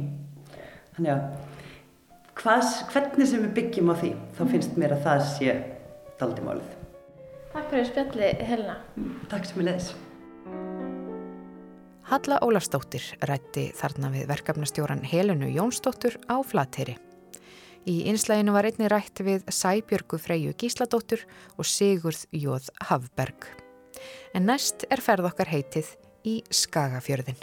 [0.96, 1.26] Þannig að
[2.40, 5.58] hvað, hvernig sem við byggjum á því, þá finnst mér að það sé
[6.20, 6.78] daldi málið.
[7.52, 8.80] Takk fyrir spjalli, Helena.
[9.30, 9.92] Takk sem ég leðis.
[12.12, 16.98] Halla Ólarsdóttir rætti þarna við verkefnastjóran Helenu Jónsdóttur á Flateyri.
[17.88, 21.22] Í einslæginu var einni rætt við Sæbjörgu Freyju Gísladóttur
[21.56, 23.48] og Sigurð Jóð Hafberg.
[24.36, 25.88] En næst er ferð okkar heitið
[26.28, 27.40] í Skagafjörðin.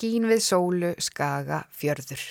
[0.00, 2.22] Skín við sólu, skaga, fjörður.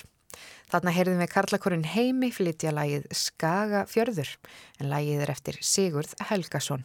[0.72, 4.32] Þarna heyrðum við Karlakorinn heimi flytja lægið Skaga fjörður
[4.82, 6.82] en lægið er eftir Sigurð Helgason.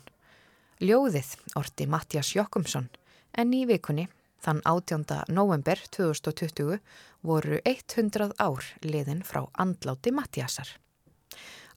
[0.86, 2.92] Ljóðið orti Mattias Jokkumsson
[3.34, 4.06] en í vikunni,
[4.46, 5.26] þann 18.
[5.34, 6.78] november 2020,
[7.26, 10.70] voru 100 ár liðin frá andláti Mattiasar.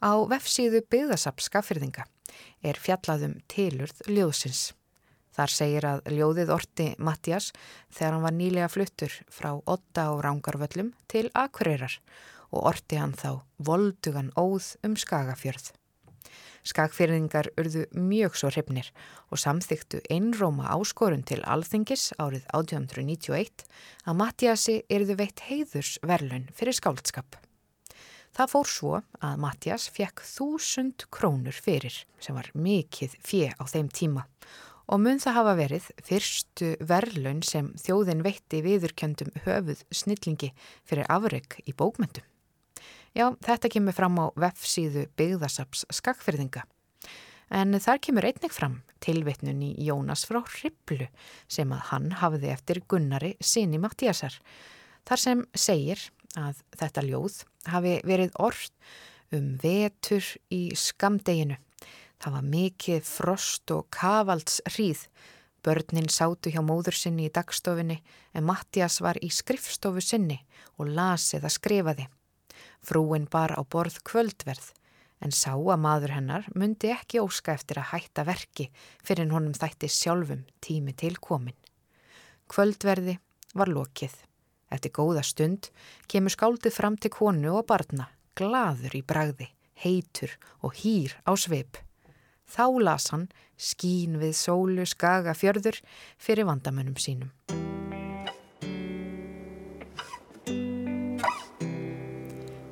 [0.05, 2.05] Á vefsíðu byggðasapp skafyrðinga
[2.61, 4.75] er fjallaðum tilurð ljóðsins.
[5.38, 7.53] Þar segir að ljóðið orti Mattias
[7.94, 11.94] þegar hann var nýlega fluttur frá Otta og Rángarvöllum til Akureyrar
[12.51, 15.70] og orti hann þá voldugan óð um Skagafjörð.
[16.66, 18.90] Skagfyrðingar urðu mjög svo hrifnir
[19.31, 23.68] og samþyktu einróma áskorun til Alþingis árið 1891
[24.11, 27.38] að Mattiasi erðu veitt heiðurs verlun fyrir skáldskap.
[28.35, 33.88] Það fór svo að Mattias fekk þúsund krónur fyrir sem var mikið fjö á þeim
[33.88, 40.55] tíma og mun það hafa verið fyrstu verðlaun sem þjóðin veitti viðurkjöndum höfuð snillingi
[40.88, 42.24] fyrir afreg í bókmyndum.
[43.12, 46.64] Já, þetta kemur fram á vefsíðu byggðasaps skakfyrðinga.
[47.53, 51.09] En þar kemur einnig fram tilvitnun í Jónas frá Hriblu
[51.48, 54.35] sem að hann hafiði eftir Gunnari sinni Mattíasar.
[55.09, 56.03] Þar sem segir
[56.37, 57.38] að þetta ljóð
[57.72, 58.68] hafi verið orð
[59.37, 61.57] um vetur í skamdeginu.
[62.18, 65.04] Það var mikið frost og kavalds hríð.
[65.62, 67.98] Börnin sátu hjá móður sinni í dagstofinni
[68.35, 70.38] en Mattias var í skrifstofu sinni
[70.78, 72.07] og lasið að skrifaði.
[72.83, 74.72] Frúin bar á borð kvöldverð
[75.24, 78.68] en sá að maður hennar myndi ekki óska eftir að hætta verki
[79.02, 81.57] fyrir honum þætti sjálfum tími til komin.
[82.48, 83.18] Kvöldverði
[83.54, 84.14] var lokið.
[84.70, 85.70] Eftir góða stund
[86.12, 89.48] kemur skáldið fram til konu og barna, gladur í bragði,
[89.81, 91.88] heitur og hýr á sveip.
[92.48, 93.28] Þá las hann
[93.61, 95.80] skín við sólu skaga fjörður
[96.16, 97.32] fyrir vandamönnum sínum.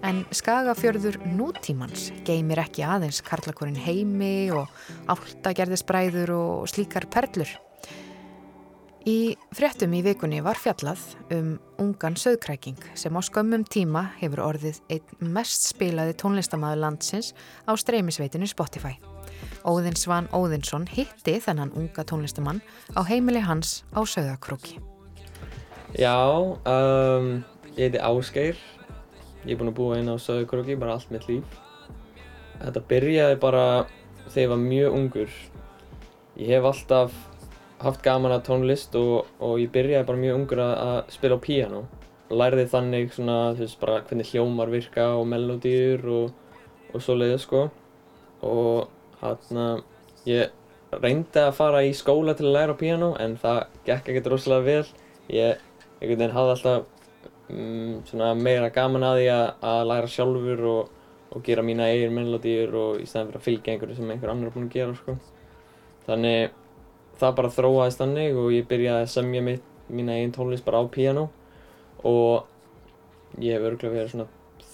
[0.07, 4.71] En skagafjörður nútímans geymir ekki aðeins karlakorinn heimi og
[5.11, 7.51] áltagerðisbræður og slíkar perlur.
[9.07, 11.03] Í fréttum í vikunni var fjallað
[11.35, 17.35] um ungan söðkræking sem á skömmum tíma hefur orðið einn mest spilaði tónlistamæðu landsins
[17.67, 18.97] á streymisveitinu Spotify.
[19.67, 22.63] Óðinn Svan Óðinsson hitti þennan unga tónlistamann
[22.95, 24.79] á heimili hans á söðakróki.
[25.97, 27.45] Já, um,
[27.77, 28.59] ég heiti Ásgeir
[29.47, 31.59] Ég er búinn að búa inn á Söðurkróki bara allt mitt líf.
[32.59, 33.67] Þetta byrjaði bara
[34.25, 35.37] þegar ég var mjög ungur.
[36.35, 37.21] Ég hef alltaf
[37.79, 41.45] haft gaman að tónlist og, og ég byrjaði bara mjög ungur að, að spila á
[41.47, 41.85] píano.
[42.27, 46.59] Lærði þannig svona, þú veist, bara hvernig hljómar virka og melodýr og,
[46.91, 47.63] og svoleiðið sko.
[48.51, 49.67] Og hérna,
[50.29, 50.53] ég
[51.03, 54.67] reyndi að fara í skóla til að læra á píano en það gekk ekkert rosalega
[54.67, 54.93] vel.
[55.33, 55.63] Ég,
[56.01, 56.85] einhvern veginn hafði alltaf
[57.51, 60.93] um, meira gaman að því að, að læra sjálfur og,
[61.33, 64.51] og gera mína eigin melodýr og í stæðan fyrir að fylgja einhverju sem einhver annar
[64.51, 65.17] er búinn að gera sko.
[66.07, 66.55] Þannig
[67.21, 70.85] það bara þróaðist þannig og ég byrjaði að semja mitt, mína eigin tónlist bara á
[70.91, 71.29] piano
[72.07, 72.47] og
[73.43, 74.29] ég hef örgulega verið svona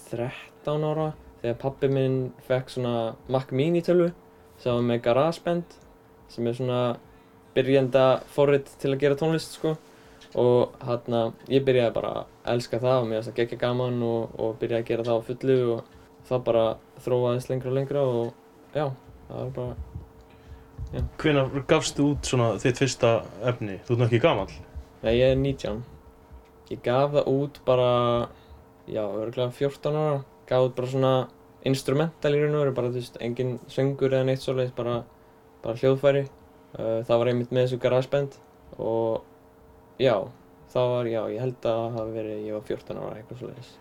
[0.09, 1.07] 13 ára
[1.41, 2.93] þegar pappi minn fekk svona
[3.31, 4.11] Mac Mini tölvu
[4.63, 5.73] sem var með GarageBand
[6.31, 6.83] sem er svona
[7.53, 9.75] byrjenda forrið til að gera tónlist sko
[10.39, 14.37] og hérna ég byrjaði bara að elska það og mér finnst það geggja gaman og,
[14.39, 15.97] og byrjaði að gera það á fullu og
[16.29, 16.63] það bara
[17.05, 18.31] þróaðist lengra og lengra og
[18.73, 18.85] já,
[19.27, 19.75] það var bara
[20.93, 21.03] já.
[21.21, 23.13] Hvenar gafst þú út svona þitt fyrsta
[23.51, 23.77] efni?
[23.83, 24.47] Þú ert náttúrulega gammal?
[25.03, 25.83] Nei, ég er 19
[26.71, 27.91] Ég gaf það út bara
[28.87, 31.15] já, örgulega 14 ára gaf út bara svona
[31.67, 35.01] instrumental í raun og veru, bara þú veist, engin söngur eða neitt svoleiðis, bara,
[35.63, 38.41] bara hljóðfæri uh, það var einmitt með þessu GarageBand
[38.83, 39.23] og
[40.01, 40.15] Já,
[40.73, 43.73] það var, já, ég held að það hafi verið, ég var 14 ára eitthvað svolítið.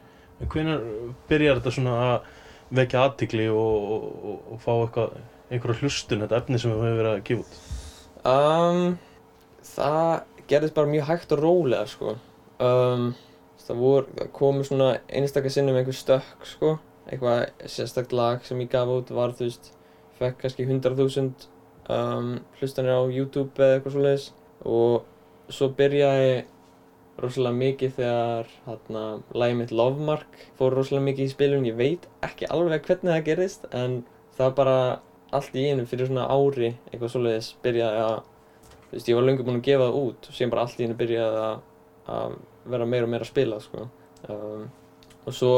[0.43, 2.27] Hvernig byrjar þetta svona að
[2.79, 5.15] vekja aðtikli og, og, og fá eitthvað,
[5.49, 7.57] einhverja hlustun, þetta efni sem við höfum verið að gefa út?
[8.29, 8.83] Um,
[9.73, 10.13] það
[10.53, 12.17] gerðist bara mjög hægt og rólega, sko.
[12.63, 13.09] Um,
[13.65, 16.75] það voru, það komu svona einstaklega sinnum einhver stökk, sko.
[17.11, 19.73] Eitthvað sérstaklega lag sem ég gaf út var, þú veist,
[20.19, 21.49] fekk kannski 100.000
[21.91, 24.29] um, hlustanir á YouTube eða eitthvað svolítið
[24.73, 26.35] og svo byrjaði
[27.23, 29.05] rosalega mikið þegar hérna
[29.37, 31.67] lægið mitt Lovemark fór rosalega mikið í spilun.
[31.69, 34.03] Ég veit ekki alveg hvernig það gerist en
[34.39, 34.77] það bara
[35.33, 38.17] allt í einu fyrir svona ári eitthvað svoleiðis byrjaði að
[38.87, 40.87] þú veist ég var lengur búinn að gefa það út og síðan bara allt í
[40.87, 41.61] einu byrjaði að,
[42.17, 42.35] að
[42.75, 43.87] vera meira og meira að spila sko.
[44.33, 44.67] Um,
[45.27, 45.55] og svo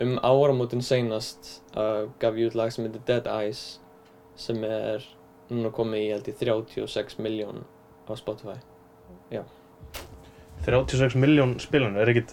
[0.00, 3.80] um áramótin seinast uh, gaf ég út lag sem heitir Dead Eyes
[4.40, 5.04] sem er
[5.50, 7.64] núna komið í held í 36 miljón
[8.08, 8.58] á Spotify
[9.30, 9.44] Já.
[10.66, 12.24] 36 miljón spilanir, er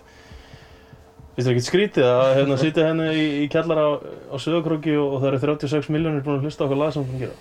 [1.37, 3.91] það er ekkert skrítið að hérna, sitja hérna í, í kjallara á,
[4.33, 7.25] á Söðakróki og, og það eru 36 miljónir búin að hlusta hvað lag sem að
[7.25, 7.35] gera?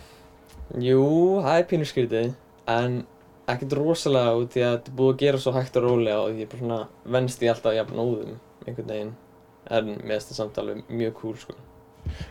[0.83, 1.05] Jú,
[1.47, 2.33] það er pínur skrítið,
[2.71, 2.99] en
[3.49, 6.45] ekkert rosalega út því að þetta búið að gera svo hægt og rólega og ég
[6.45, 6.81] er bara svona
[7.17, 8.37] venst í alltaf jafn óðum
[8.67, 9.13] einhvern veginn,
[9.71, 11.57] en mér finnst það samt alveg mjög cool sko.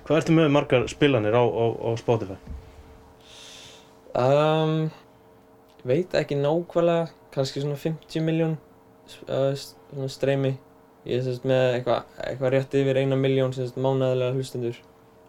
[0.06, 2.38] Hvað ertu með margar spilanir á, á, á Spotify?
[4.16, 4.76] Um,
[5.84, 8.56] veit ekki nákvæmlega, kannski svona 50 miljón
[9.28, 10.56] uh, streymi.
[11.06, 14.80] Ég er sérst með eitthvað eitthva rétt yfir eina miljón mánæðilega hlustendur.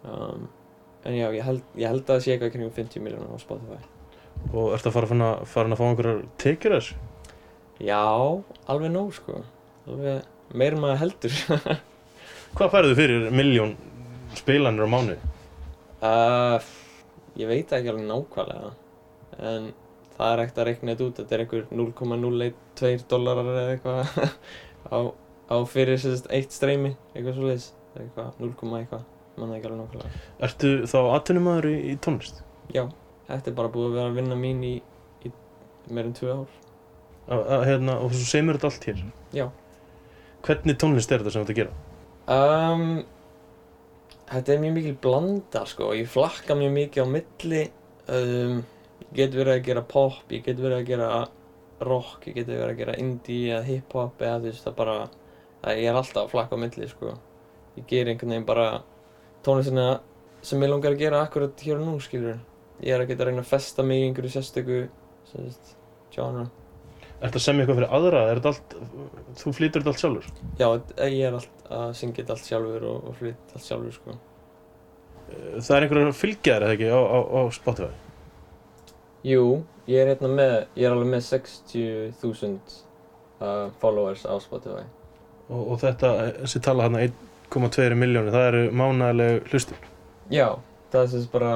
[0.07, 0.47] Um,
[1.03, 3.81] en já, ég held, ég held að það sé eitthvað kring 50 miljónar á Spotify.
[4.53, 6.97] Og ert að fara að, fara að fá einhverjar tekjur þessu?
[7.83, 8.01] Já,
[8.71, 9.43] alveg nóg sko.
[9.85, 11.37] Alveg meir maður heldur.
[12.55, 13.75] Hvað færðu fyrir miljón
[14.37, 15.17] spilanir á mánuði?
[15.97, 16.61] Uh,
[17.37, 18.71] ég veit ekki alveg nákvæmlega
[19.37, 19.67] en
[20.17, 24.01] það er ekkert að reikna þetta út þetta er einhver 0,012 dólarar eða eitthvað
[24.93, 24.97] á,
[25.53, 29.03] á fyrir sérst eitt streymi eitthvað svo leiðis eitthvað 0, eitthvað
[29.37, 32.41] manna ekki alveg nákvæmlega Ertu þá atvinnumæður í, í tónlist?
[32.73, 32.83] já,
[33.29, 34.73] þetta er bara búið að vera að vinna mín í,
[35.25, 35.33] í
[35.93, 36.55] meir en tvö ár
[37.27, 39.01] Að, að, hérna, og þú semur þetta allt hér?
[39.35, 39.45] já
[40.47, 41.73] Hvernig tónlist er þetta sem þú ert að gera?
[42.27, 43.03] Um,
[44.27, 47.63] þetta er mjög mikil blanda sko, ég flakka mjög mikið á milli.
[48.07, 48.59] Um,
[49.07, 51.09] ég get verið að gera pop, ég get verið að gera
[51.87, 55.71] rock, ég get verið að gera indie eða hip-hop eða þú veist það bara það,
[55.77, 57.15] ég er alltaf að flakka á milli sko.
[57.77, 58.67] Ég ger einhvern veginn bara
[59.45, 59.89] tónlistina
[60.41, 62.39] sem ég langar að gera akkurat hér og nú skilur
[62.83, 64.79] ég er að geta að reyna að festa mig í einhverju sérstöku
[65.31, 65.75] sem sagt,
[66.13, 66.47] genre
[67.17, 68.23] Ertu að semja eitthvað fyrir aðra?
[68.29, 68.73] Er þetta allt,
[69.41, 70.27] þú flýtur þetta allt sjálfur?
[70.59, 70.67] já,
[71.09, 74.17] ég er allt að syngja þetta allt sjálfur og, og flytt allt sjálfur sko
[75.27, 77.89] Það er einhverjar fylgjaðar eða ekki á, á, á Spotify?
[79.27, 79.41] Jú,
[79.89, 82.77] ég er hérna með, ég er alveg með 60.000
[83.41, 84.85] uh, followers á Spotify.
[85.49, 89.83] Og, og þetta, þessi tala hérna 1,2 miljónir, það eru mánægileg hlustur.
[90.31, 90.47] Já,
[90.93, 91.53] það er sérst bara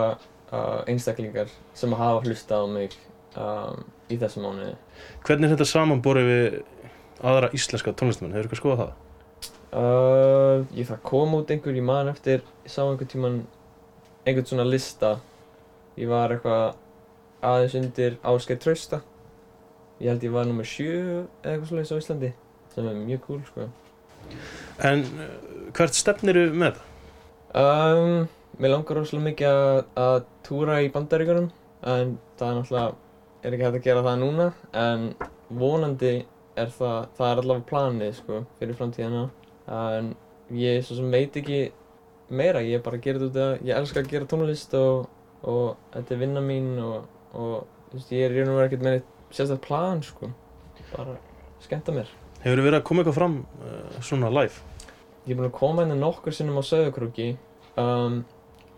[0.52, 2.98] uh, einstaklingar sem hafa hlustað á mig
[3.40, 4.76] um, í þessu mánuði.
[5.28, 6.60] Hvernig er þetta samanborið við
[7.32, 8.36] aðra íslenska tónlistamenn?
[8.36, 8.94] Hefur eitthvað skoðað það?
[9.72, 13.38] Uh, ég það kom út einhver, ég man eftir, ég sá einhvern tíman
[14.26, 15.16] einhvern svona lista.
[16.00, 16.76] Ég var eitthvað
[17.46, 19.02] aðeins undir Ásgeir Trausta.
[20.02, 22.32] Ég held ég var nummer 7 eða eitthvað svoleiðis á Íslandi,
[22.74, 23.68] sem er mjög cool sko.
[24.82, 25.32] En uh,
[25.78, 26.88] hvert stefniru með þetta?
[27.52, 28.28] Um,
[28.62, 29.58] mér langar rosalega mikið
[30.00, 31.50] að, túra í bandaríkunum
[31.88, 32.94] en það er náttúrulega,
[33.42, 35.08] er ekki hægt að gera það núna en
[35.50, 36.14] vonandi
[36.60, 39.24] er það, það er allavega planið sko fyrir framtíðina
[39.72, 40.12] en
[40.56, 41.62] ég svo sem veit ekki
[42.32, 45.08] meira, ég er bara að gera þetta út af, ég elska að gera tónlist og,
[45.48, 47.56] og þetta er vinna mín og, og
[47.92, 50.30] þú veist, ég er í raun og verið ekkert með neitt sérstaklega plan sko,
[50.92, 51.16] bara
[51.64, 52.12] skemmta mér.
[52.42, 54.62] Hefur verið að koma eitthvað fram uh, svona live?
[55.26, 57.28] Ég er búinn að koma hérna nokkur sinnum á Söðukrúki
[57.80, 58.22] um,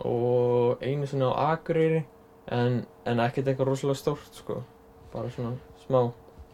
[0.04, 2.04] og einu sinni á Akureyri
[2.52, 4.60] en, en ekkert eitthvað rosalega stórt sko,
[5.14, 6.12] bara svona smá.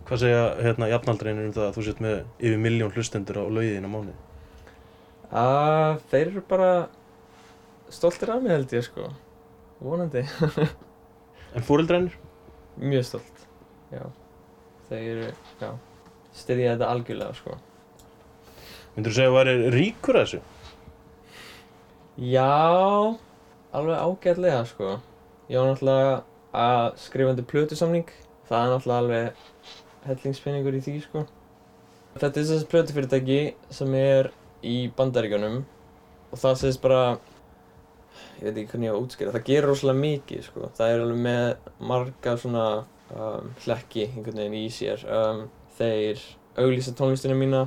[0.07, 3.87] Hvað segja hérna jafnaldreinir um það að þú sett með yfir miljón hlustendur á laugiðin
[3.87, 4.17] á mánuði?
[5.29, 6.69] Uh, þeir eru bara
[7.93, 9.09] stoltir af mig held ég sko,
[9.81, 10.25] vonandi.
[11.57, 12.13] En fóreldreinir?
[12.77, 13.39] Mjög stolt,
[13.89, 14.03] já.
[14.85, 15.71] Þeir eru, já,
[16.37, 17.55] styðja þetta algjörlega sko.
[18.93, 20.41] Myndur þú segja að þú væri ríkur þessu?
[22.19, 22.45] Já,
[23.79, 24.91] alveg ágætlega sko.
[25.49, 26.09] Ég var náttúrulega
[26.53, 28.09] að skrifa undir plötusamning.
[28.45, 29.39] Það er náttúrulega alveg
[30.05, 31.23] hellingspinningur í því sko.
[32.19, 33.39] Þetta er þessi plötufyrirtæki
[33.73, 34.29] sem er
[34.65, 35.63] í bandaríkjunum
[36.29, 37.17] og það sést bara,
[38.37, 40.69] ég veit ekki hvernig ég á að útskýra, það gerir rosalega mikið sko.
[40.77, 41.43] Það er alveg með
[41.93, 42.67] marga svona
[43.15, 45.05] um, hlekki einhvern veginn í sér.
[45.09, 45.43] Um,
[45.81, 46.21] þeir
[46.61, 47.65] auglýsa tónlistina mína,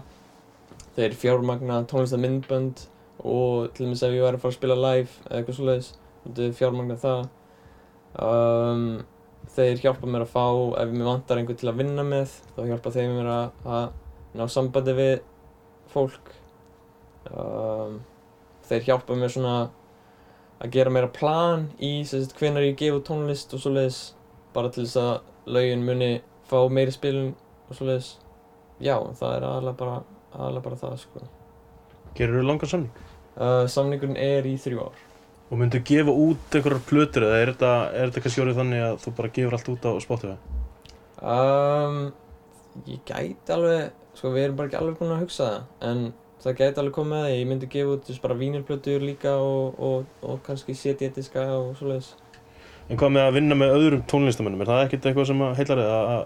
[0.95, 2.87] þeir fjármagna tónlistamindbönd
[3.27, 6.53] og til dæmis ef ég væri að fara að spila live eða eitthvað svoleiðis, myndu
[6.59, 7.31] fjármagna það.
[8.21, 8.87] Um,
[9.55, 10.45] þeir hjálpa mér að fá,
[10.83, 13.45] ef mér vantar einhvern til að vinna með, þá hjálpa þeir mér að,
[13.77, 15.13] að ná sambandi við
[15.93, 16.33] fólk.
[17.33, 18.01] Um,
[18.69, 19.55] þeir hjálpa mér svona
[20.63, 22.03] að gera meira plan í
[22.39, 24.01] hvenar ég gef út tónlist og svoleiðis,
[24.55, 26.13] bara til þess að lögin muni
[26.49, 27.33] fá meiri spilun
[27.69, 28.17] og svoleiðis.
[28.83, 29.97] Já, það er aðalega bara,
[30.35, 31.25] aðalega bara það sko.
[32.19, 33.09] Gerir þú langan samning?
[33.33, 35.03] Uh, samningurinn er í þrjú ár.
[35.53, 38.95] Og myndu gefa út einhverjar plötur eða er þetta, er þetta kannski orðið þannig að
[39.03, 40.37] þú bara gefur allt út á Spotify?
[41.21, 41.99] Um,
[42.89, 46.01] ég gæti alveg, sko við erum bara ekki alveg búin að hugsa það, en
[46.43, 47.33] það gæti alveg komið að.
[47.37, 52.15] Ég myndi gefa út þess bara vínilplötur líka og, og, og kannski CD-diska og svoleiðis.
[52.89, 54.63] En hvað með að vinna með öðrum tónlistamennum?
[54.65, 56.23] Er það ekkert eitthvað sem að heilar þig að að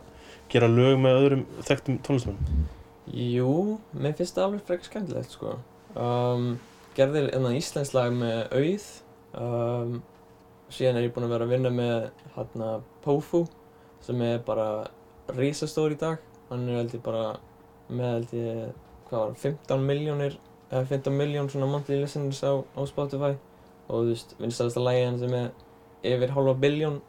[0.54, 2.62] gera lög með öðrum þekktum tónlistamennum?
[3.16, 3.50] Jú,
[3.94, 5.56] mér finnst það alveg frekar skemmtilegt sko.
[5.98, 6.46] Um,
[6.96, 8.86] gerði enna íslensk lag með Auð.
[9.36, 10.00] Um,
[10.72, 12.70] síðan er ég búinn að vera að vinna með hérna
[13.04, 13.44] Pófu
[14.04, 14.86] sem er bara
[15.36, 16.22] risastór í dag.
[16.50, 17.24] Hann er held ég bara
[17.88, 18.62] með held ég,
[19.08, 20.38] hvað var, 15 miljónir,
[20.70, 23.34] eða 15 miljón svona monthly listeners á, á Spotify.
[23.86, 25.52] Og þú veist, vinstælasta lagi hann sem er
[26.06, 27.00] yfir halva biljón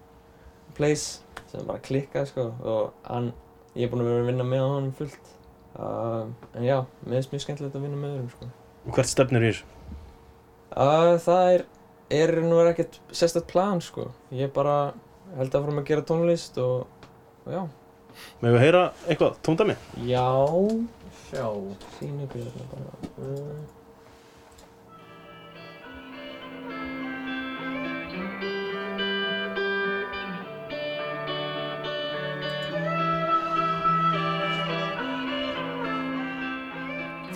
[0.77, 3.31] plays sem bara klikkað sko og hann,
[3.77, 5.33] ég er búinn að vera að vinna með hann fullt.
[5.77, 8.51] Uh, en já, mér finnst mjög skemmtilegt að vinna með öðrum sko.
[8.87, 9.65] Og hvert stefnir þessu?
[10.73, 11.65] Uh, það er,
[12.13, 14.09] er nú er ekkert sérstætt plan sko.
[14.31, 14.93] Ég bara
[15.37, 17.09] held að fórum að gera tónlist og,
[17.45, 17.63] og já.
[18.41, 19.75] Með við heyra eitthvað, tóndami?
[20.09, 20.27] Já,
[21.27, 21.47] sjá,
[21.97, 23.76] sín ykkur hérna bara.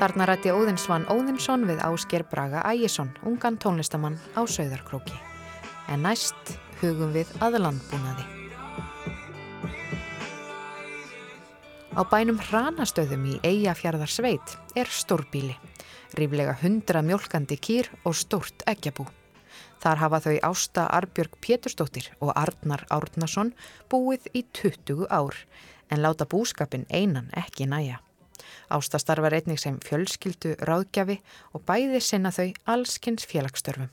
[0.01, 5.13] Þarna rætti Óðinsvann Óðinsson við Ásker Braga Ægjesson, ungan tónlistamann á Sauðarkróki.
[5.93, 8.25] En næst hugum við aðlandbúnaði.
[11.93, 15.53] Á bænum Hranastöðum í Eyjafjörðarsveit er stórbíli,
[16.17, 19.05] ríflega hundra mjölkandi kýr og stórt eggjabú.
[19.85, 23.53] Þar hafa þau Ásta Arbjörg Pétursdóttir og Arnar Árnason
[23.85, 25.37] búið í 20 ár,
[25.93, 28.01] en láta búskapin einan ekki næja.
[28.71, 31.19] Ásta starfar einnig sem fjölskyldu ráðgjafi
[31.53, 33.89] og bæði sinna þau allskynns félagsstörfum.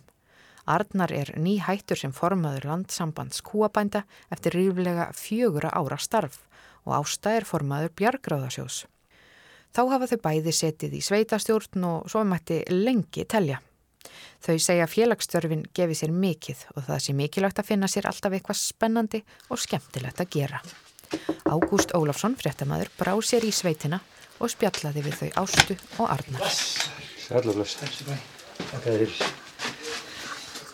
[0.68, 6.42] Arnar er nýhættur sem formaður landsambands kúabænda eftir ríflega fjögura ára starf
[6.84, 8.84] og Ásta er formaður bjargráðasjós.
[9.72, 13.60] Þá hafa þau bæði setið í sveitastjórn og svo mætti lengi telja.
[14.44, 18.60] Þau segja félagsstörfin gefi sér mikið og það sé mikilvægt að finna sér alltaf eitthvað
[18.60, 20.60] spennandi og skemmtilegt að gera.
[21.48, 24.02] Ágúst Ólafsson, fréttamaður, brá sér í sveitina
[24.38, 26.58] og spjallaði við þau Ástu og Arnar.
[27.28, 27.78] Sæluflöss.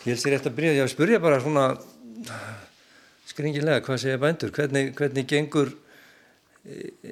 [0.05, 1.65] Ég held sér eftir að byrja, ég spurja bara svona
[3.25, 5.73] skringilega hvað segja bændur, hvernig, hvernig gengur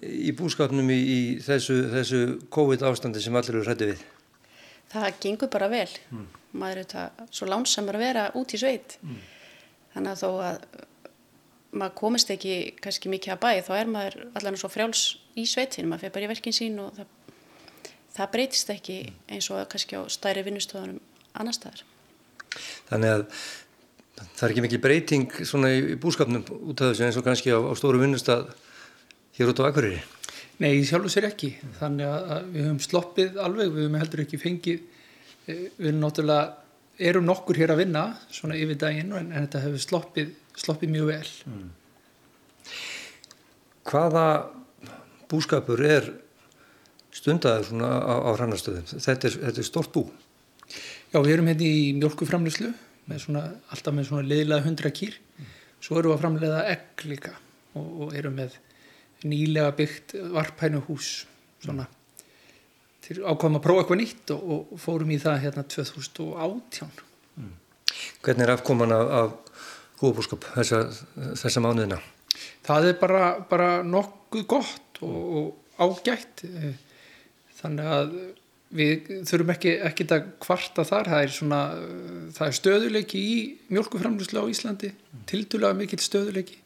[0.01, 2.21] í búskapnum í, í þessu, þessu
[2.53, 4.05] COVID ástandi sem allir eru hrætti við?
[4.93, 5.89] Það gengur bara vel.
[6.13, 6.25] Mm.
[6.61, 8.97] Maður er þetta svo lánsamur að vera út í sveit.
[9.01, 9.19] Mm.
[9.93, 10.57] Þannig að þó að
[11.73, 15.03] maður komist ekki kannski mikið að bæ þá er maður allavega svo frjáls
[15.39, 15.89] í sveitin.
[15.89, 17.11] Maður fyrir bara í verkin sín og það,
[18.17, 18.99] það breytist ekki
[19.31, 21.01] eins og kannski á stæri vinnustöðunum
[21.33, 21.83] annar staðar.
[22.89, 23.23] Þannig að
[24.23, 27.59] það er ekki mikil breyting svona í búskapnum út af þessu eins og kannski á,
[27.59, 28.51] á stóru vinnustad
[29.37, 30.01] hér út á Akureyri?
[30.61, 31.55] Nei, sjálf og sér ekki.
[31.79, 34.83] Þannig að við höfum sloppið alveg, við höfum heldur ekki fengið,
[35.47, 36.51] eh, við erum náttúrulega,
[37.09, 41.09] erum nokkur hér að vinna svona yfir daginn en, en þetta hefur sloppið, sloppið mjög
[41.09, 41.31] vel.
[41.49, 41.71] Mm.
[43.89, 44.27] Hvaða
[45.33, 46.11] búskapur er
[47.13, 48.85] stundaður svona á, á hrannastöðum?
[48.93, 50.05] Þetta er, þetta er stort bú?
[51.13, 55.17] Já, við erum hérna í svona, alltaf með svona liðlega hundra kýr.
[55.83, 57.33] Svo erum við að framleiða egg líka
[57.75, 58.55] og, og erum með
[59.27, 61.25] nýlega byggt varpænu hús
[61.63, 61.87] svona
[63.03, 66.91] til ákvæmum að prófa eitthvað nýtt og, og fórum í það hérna 2018
[67.35, 67.53] mm.
[68.23, 69.63] Hvernig er afkoman af, af
[69.99, 70.83] góðbúrskap þessa,
[71.39, 71.99] þessa mánuðina?
[72.63, 75.51] Það er bara, bara nokkuð gott og,
[75.83, 76.45] og ágætt.
[77.59, 78.17] Þannig að
[78.73, 81.11] við þurfum ekki, ekki að kvarta þar.
[81.13, 81.61] Það er, svona,
[82.33, 83.37] það er stöðuleiki í
[83.69, 85.23] mjölkuframlýslu á Íslandi mm.
[85.29, 86.63] tildulega mikill stöðuleiki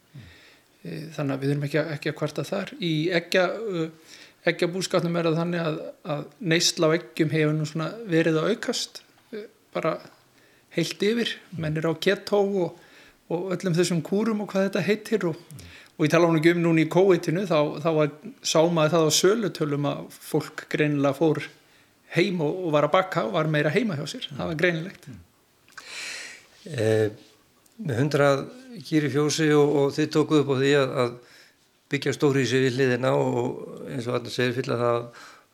[0.86, 2.72] Eh, þannig að við erum ekki, ekki að kvarta þar.
[2.78, 5.80] Í eggja búskapnum er að þannig að,
[6.14, 9.02] að neysla á eggjum hefur nú svona verið að aukast
[9.74, 9.96] bara
[10.76, 11.34] heilt yfir.
[11.58, 12.78] Menn er á kettó og,
[13.32, 15.42] og öllum þessum kúrum og hvað þetta heitir og,
[15.98, 18.12] og ég tala hún ekki um núni í COVID-inu þá, þá var,
[18.46, 21.42] sá maður það á sölutölum að fólk greinilega fór
[22.14, 25.08] heim og, og var að bakka og var meira heima hjá sér, það var greinilegt
[26.70, 27.08] eh,
[27.78, 28.40] Með hundrað
[28.86, 31.12] kýri fjósi og, og þið tókuð upp á því að, að
[31.92, 34.98] byggja stóri í sig við hliðina og eins og allir segir fylla það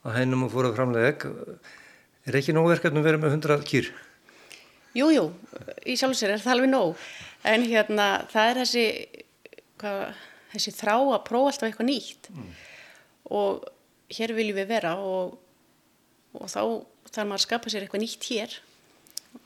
[0.05, 1.27] að hænum og fóra framlega egg.
[2.25, 3.91] Er ekki nóg verkefnum að vera með 100 kýr?
[4.95, 5.27] Jújú, jú,
[5.85, 7.05] í sjálfsvegar er það alveg nóg.
[7.45, 8.85] En hérna það er þessi,
[9.83, 10.03] hvað,
[10.55, 12.31] þessi þrá að prófa alltaf eitthvað nýtt.
[12.35, 12.53] Mm.
[13.35, 13.65] og
[14.13, 15.39] hér viljum við vera og,
[16.37, 16.61] og þá
[17.09, 18.57] þarf maður að skapa sér eitthvað nýtt hér.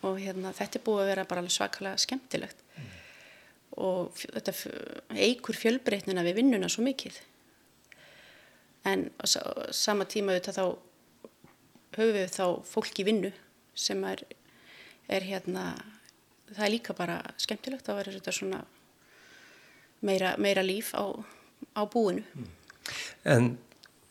[0.05, 2.61] Og hérna þetta er búið að vera bara svakalega skemmtilegt.
[3.79, 4.55] Og þetta
[5.17, 7.17] eigur fjölbreytnina við vinnuna svo mikið.
[8.89, 9.09] En
[9.75, 10.67] sama tíma auðvitað þá
[11.99, 13.31] höfum við þá fólk í vinnu
[13.79, 14.23] sem er,
[15.09, 15.71] er hérna
[16.51, 17.89] það er líka bara skemmtilegt.
[17.89, 18.63] Að vera þetta svona
[20.01, 21.05] meira, meira líf á,
[21.75, 22.55] á búinu mm.
[23.29, 23.51] En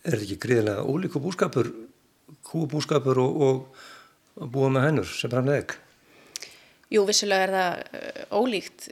[0.05, 1.71] er þetta ekki gríðilega ólíku búskapur
[2.47, 3.41] kúbúskapur og,
[4.37, 5.83] og búa með hennur sem framlega ekki?
[6.93, 8.89] Jú, vissilega er það uh, ólíkt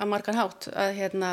[0.00, 1.32] að margan hátt að hérna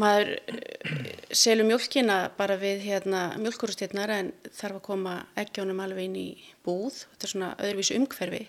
[0.00, 6.16] maður eh, selur mjölkina bara við hérna mjölkurustýrnar en þarf að koma eggjónum alveg inn
[6.16, 6.28] í
[6.64, 8.46] búð þetta er svona öðruvísu umhverfi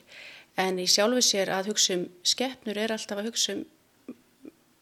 [0.64, 3.66] en í sjálfu sér að hugsa um skeppnur er alltaf að hugsa um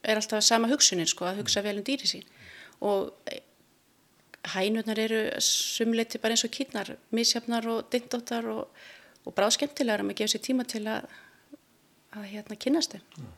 [0.03, 2.25] er alltaf sama hugsunin sko að hugsa vel um dýri sín
[2.81, 3.11] og
[4.55, 8.67] hænurnar eru sumleiti bara eins og kýrnar misjafnar og dindóttar og,
[9.25, 11.05] og bráð skemmtilegar að maður gefa sér tíma til að
[12.11, 13.29] að hérna kynast þeim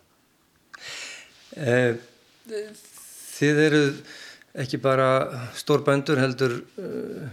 [1.54, 1.96] Eh,
[3.38, 3.98] þið eruð
[4.64, 5.08] ekki bara
[5.58, 7.28] stór bændur heldur uh,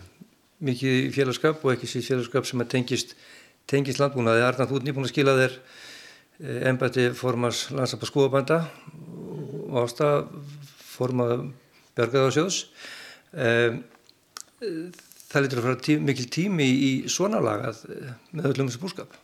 [0.64, 3.14] mikið félagskap og ekki síðan félagskap sem tengist,
[3.68, 4.44] tengist landbúnaði.
[4.44, 5.56] Arna, þú ert nýbúin að skila þér
[6.40, 8.62] uh, embætti formars landsapa skóabænda
[9.70, 10.10] og ásta
[10.80, 11.30] forma
[11.96, 12.64] Björgaðarsjóðs.
[13.30, 13.80] Uh,
[15.30, 17.84] það litur að fara tí, mikil tími í svona lagað
[18.32, 19.14] með öllum þessu búskap.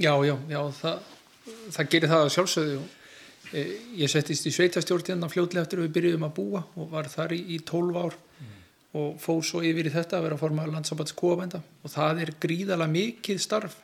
[0.00, 1.02] Já, já, já, það,
[1.74, 2.80] það gerir það að sjálfsögðu.
[3.98, 7.34] Ég settist í sveitastjórn hérna fljóðlega eftir að við byrjuðum að búa og var þar
[7.34, 8.52] í, í 12 ár mm.
[9.00, 12.32] og fóð svo yfir í þetta að vera að forma landsambands kóabænda og það er
[12.44, 13.74] gríðala mikið starf,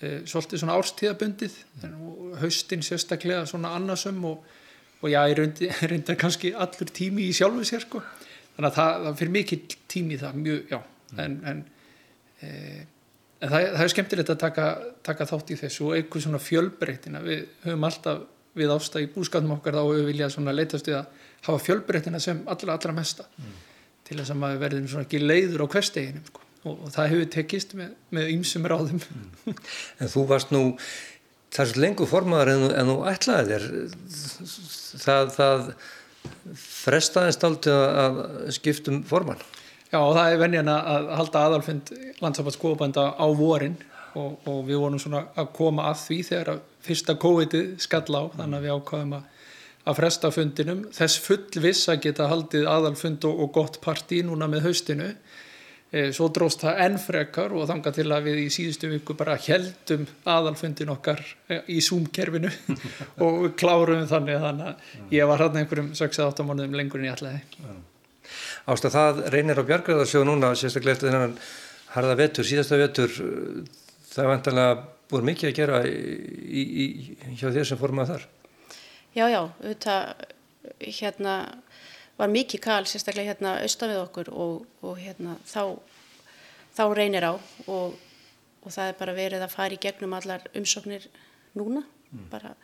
[0.00, 2.00] svolítið svona árstíðabundið, mm.
[2.42, 4.42] haustin sérstaklega svona annasum og,
[5.00, 8.02] og já, ég reyndi kannski allur tími í sjálfu sér sko,
[8.56, 11.24] þannig að það, það fyrir mikið tími það, mjög, já, mm.
[11.24, 11.64] en, en
[12.44, 12.52] e,
[13.40, 14.66] en það, það er skemmtilegt að taka,
[15.06, 18.24] taka þátt í þessu og eitthvað svona fjölbreytina við höfum alltaf
[18.56, 22.20] við ástæði í búskatum okkar þá höfum við viljað svona leitast við að hafa fjölbreytina
[22.22, 23.54] sem allra allra mesta mm.
[24.08, 26.45] til þess að maður verðum svona ekki leiður á hversteginum sko.
[26.66, 29.60] Og, og það hefur tekist með, með ýmsum ráðum mm.
[30.02, 30.62] En þú varst nú
[31.54, 33.68] það er svo lengur formaður en, en þú ætlaði þér
[35.06, 35.68] það, það
[36.66, 38.22] frestaðist aldrei að
[38.56, 39.42] skiptum forman
[39.86, 43.76] Já, það er venjan að halda aðalfund landsabatskóðbænda á vorin
[44.16, 48.22] og, og við vorum svona að koma að því þegar að fyrsta COVID-ið skall á,
[48.34, 49.24] þannig að við ákvaðum að,
[49.86, 50.82] að fresta fundinum.
[50.96, 55.12] Þess full viss að geta haldið aðalfund og, og gott partí núna með haustinu.
[55.96, 59.38] E, svo dróst það enn frekar og þanga til að við í síðustu viku bara
[59.40, 62.50] heldum aðalfundin okkar e, í Zoom-kerfinu
[63.24, 67.40] og klárum þannig þannig að ég var hann einhverjum 6-8 mánuðum lengur en ég ætlaði.
[68.66, 71.36] Ást að það reynir á bjargræðarsjóð núna sérstaklega eftir þennan
[71.94, 74.78] harða vetur, síðasta vetur það er vantanlega
[75.10, 76.86] búin mikið að gera í, í,
[77.38, 78.26] hjá þér sem formað þar
[79.16, 79.94] Já, já, þetta
[80.82, 81.36] hérna
[82.16, 85.78] var mikið kal sérstaklega hérna austan við okkur og, og hérna þá
[86.76, 87.96] þá reynir á og,
[88.62, 91.08] og það er bara verið að fara í gegnum allar umsóknir
[91.56, 92.28] núna mm.
[92.32, 92.54] bara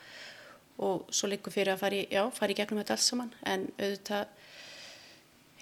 [0.83, 3.67] og svo líkur fyrir að fara í, já, fara í gegnum þetta alls saman en
[3.77, 4.25] auðvitað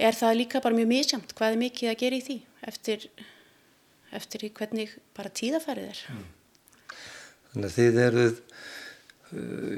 [0.01, 2.37] er það líka bara mjög misjamt hvað er mikið að gera í því
[2.71, 3.07] eftir,
[4.15, 6.05] eftir hvernig bara tíðafærið er.
[6.13, 6.29] Mm.
[7.51, 8.39] Þannig að þið eruð,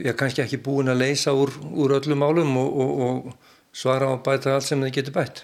[0.03, 4.09] ég er kannski ekki búin að leysa úr, úr öllum málum og, og, og svara
[4.09, 5.43] á bæta allt sem þið getur bætt.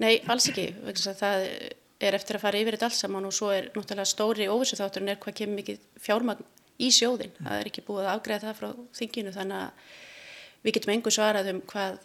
[0.00, 0.70] Nei, alls ekki.
[1.20, 1.48] Það
[2.00, 5.12] er eftir að fara yfir þetta alls saman og svo er náttúrulega stóri óvissu þátturinn
[5.12, 6.46] er hvað kemur mikið fjármagn
[6.80, 7.34] í sjóðin.
[7.40, 9.90] Það er ekki búið að afgreða það frá þinginu þannig að
[10.64, 11.98] við getum engu svarað um hvað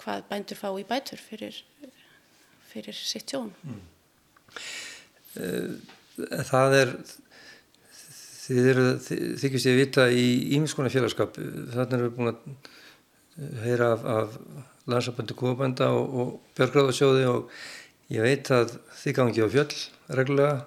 [0.00, 1.56] hvað bændur fá í bætur fyrir,
[2.70, 3.52] fyrir sitt tjón.
[3.64, 3.80] Mm.
[6.50, 6.92] Það er,
[8.46, 10.26] þið eru þykist ég að vita í
[10.56, 12.70] ímiðskona félagskap, þannig erum við búin að
[13.64, 14.34] heyra af, af
[14.90, 17.54] landsabandi kúabænda og, og björgráðasjóði og
[18.12, 19.78] ég veit að þið gangi á fjöll
[20.10, 20.58] reglulega,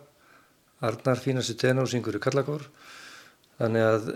[0.83, 2.65] Arnar fínast í tena og syngur í Kallakór,
[3.59, 4.09] þannig að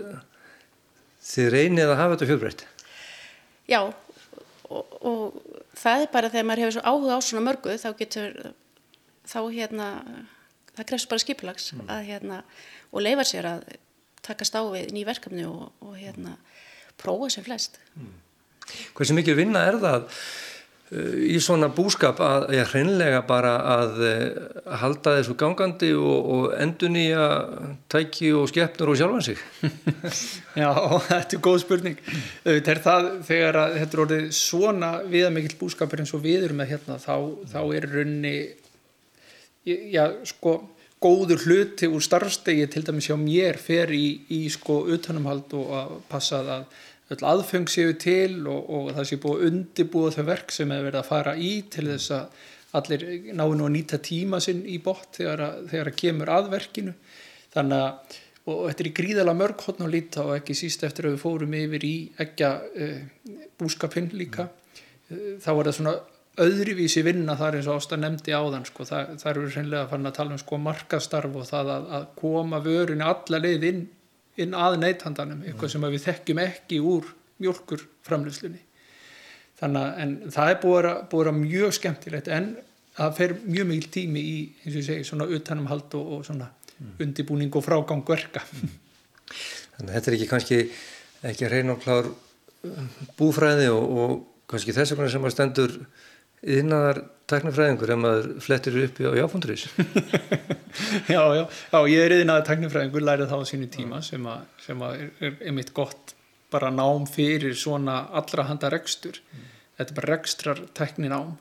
[1.24, 2.64] þið reynið að hafa þetta fjölbreytt.
[3.68, 3.80] Já,
[4.68, 5.38] og, og
[5.78, 8.36] það er bara þegar maður hefur svo áhuga á svona mörgu þá getur
[9.28, 9.88] þá hérna
[10.76, 11.84] það krefst bara skipulags mm.
[11.92, 12.40] að hérna
[12.92, 13.66] og leifa sér að
[14.24, 16.36] taka stáfið ný verkefni og, og hérna
[17.00, 18.12] prófa sem flest mm.
[18.96, 20.20] Hversu mikil vinna er það
[20.88, 23.98] í svona búskap að ég hreinlega bara að,
[24.64, 27.26] að halda þessu gangandi og, og endur nýja
[27.92, 29.42] tæki og skeppnur og sjálfan sig?
[30.62, 30.70] Já,
[31.10, 32.00] þetta er góð spurning.
[32.46, 36.62] Þetta er það þegar að þetta er orðið svona viðamikill búskapur eins og við erum
[36.62, 37.14] með hérna þá,
[37.52, 38.34] þá er raunni
[39.92, 40.56] já, sko
[40.98, 45.92] góður hluti úr starfstegi til dæmis hjá mér fer í, í sko utanumhald og að
[46.10, 46.64] passa að
[47.14, 50.88] öll aðfeng séu til og, og það sé búið að undibúa þau verk sem hefur
[50.90, 52.46] verið að fara í til þess að
[52.78, 56.92] allir náinu að nýta tíma sinn í bótt þegar, þegar að kemur aðverkinu
[57.54, 61.08] þannig að og þetta er í gríðala mörg hodn og líta og ekki síst eftir
[61.08, 62.94] að við fórum yfir í ekki uh,
[63.60, 65.94] búskapinn líka uh, þá var það svona
[66.38, 68.86] öðruvísi vinna þar eins og ásta nefndi áðan sko.
[68.86, 72.04] það, það eru reynilega að fara að tala um sko markastarf og það að, að
[72.20, 73.82] koma vörinu alla leið inn
[74.42, 77.08] inn að neythandanum, eitthvað sem við þekkjum ekki úr
[77.42, 78.62] mjölkur framleyslunni
[79.58, 82.48] þannig að það er búið að, búið að mjög skemmtilegt en
[82.98, 86.48] það fer mjög mikil tími í eins og ég segi svona utanumhald og, og svona
[86.50, 86.94] mm.
[87.04, 88.76] undibúning og frágangverka mm.
[89.78, 90.60] Þannig að þetta er ekki kannski
[91.28, 92.08] ekki reyna og klár
[93.18, 94.14] búfræði og, og
[94.50, 95.74] kannski þess vegna sem að stendur
[96.58, 99.66] innar teknifræðingur ef maður flettir upp á jáfundurís
[101.14, 104.86] já, já, já, ég er innar teknifræðingur, lærið það á sínu tíma sem, að, sem
[104.86, 106.14] að er, er einmitt gott
[106.52, 109.44] bara nám fyrir svona allra handa rekstur mm.
[109.80, 111.36] þetta er bara rekstrar tekninám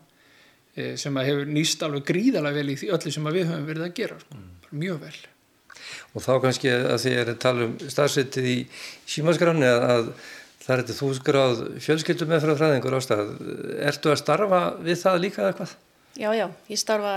[0.76, 3.88] e, sem að hefur nýst alveg gríðalega vel í því öllu sem við höfum verið
[3.88, 4.38] að gera sko.
[4.38, 4.54] mm.
[4.84, 5.18] mjög vel
[6.18, 8.58] og þá kannski að því að tala um starfsettið í
[9.08, 10.12] símaskranni að
[10.68, 13.30] Það er þetta þúsgráð fjölskyldum með frá fræðingur ástæð.
[13.88, 15.76] Ertu að starfa við það líka eða hvað?
[16.18, 17.14] Já, já, ég starfa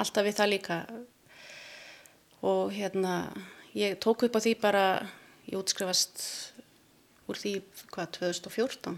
[0.00, 0.78] alltaf við það líka
[2.48, 3.12] og hérna,
[3.76, 4.84] ég tók upp á því bara,
[5.50, 6.24] ég útskrifast
[7.28, 7.54] úr því,
[7.92, 8.96] hvað, 2014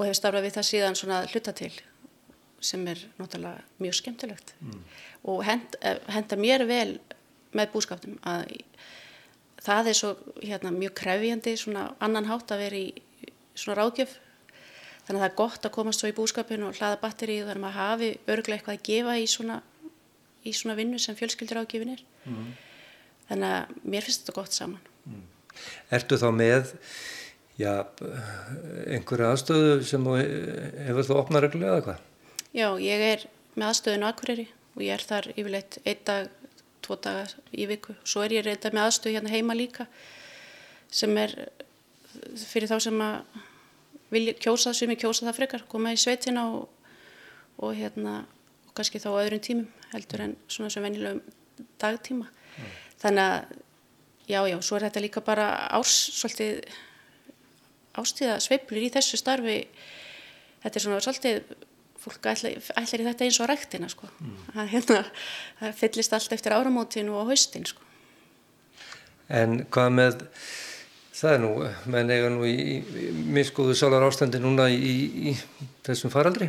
[0.00, 1.72] og hef starfað við það síðan svona hluta til
[2.64, 4.80] sem er náttúrulega mjög skemmtilegt mm.
[5.32, 5.76] og hend,
[6.08, 6.98] henda mér vel
[7.56, 8.56] með búskaptum að
[9.64, 10.10] það er svo
[10.42, 12.88] hérna, mjög krefjandi svona annan hátt að vera í
[13.54, 14.16] svona ráðgjöf
[15.06, 17.64] þannig að það er gott að komast svo í búskapin og hlaða batteri þannig að
[17.64, 19.60] maður hafi örglega eitthvað að gefa í svona,
[20.46, 22.52] í svona vinnu sem fjölskyldur ágjöfin er mm.
[23.30, 25.24] þannig að mér finnst þetta gott saman mm.
[25.92, 26.70] Ertu þá með
[27.60, 27.72] já,
[28.86, 32.06] einhverja aðstöðu sem hefur þú opnað reglulega eða hvað?
[32.56, 34.46] Já, ég er með aðstöðinu Akureyri
[34.76, 36.30] og ég er þar yfirleitt einn dag,
[36.90, 37.94] tvo daga í viku.
[38.02, 39.86] Svo er ég reynda með aðstöðu hérna heima líka
[40.90, 41.34] sem er
[42.50, 43.40] fyrir þá sem að
[44.10, 46.66] vilja kjósa, sem ég kjósa það frekar, koma í sveitina og,
[47.62, 48.24] og hérna
[48.66, 51.22] og kannski þá öðrum tímum heldur en svona sem venjulegum
[51.78, 52.26] dagtíma.
[52.26, 52.72] Mm.
[53.04, 53.54] Þannig að
[54.26, 55.46] já, já, svo er þetta líka bara
[55.78, 56.64] árs, svolítið
[58.00, 59.60] ástíða sveiflur í þessu starfi.
[60.64, 61.54] Þetta er svona svolítið
[62.00, 64.08] fólk ætlar, ætlar í þetta eins og ræktina sko.
[64.20, 64.40] mm.
[64.54, 64.98] það, hérna,
[65.60, 67.86] það fyllist allt eftir áramótinu og haustin sko.
[69.30, 70.24] En hvað með
[71.20, 71.50] það er nú,
[71.92, 74.94] menn eiga nú í, í miskuðu sálar ástandi núna í,
[75.30, 75.34] í
[75.86, 76.48] þessum faraldri?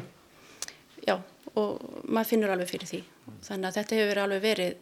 [1.03, 1.17] Já,
[1.59, 3.01] og maður finnur alveg fyrir því
[3.43, 4.79] þannig að þetta hefur alveg verið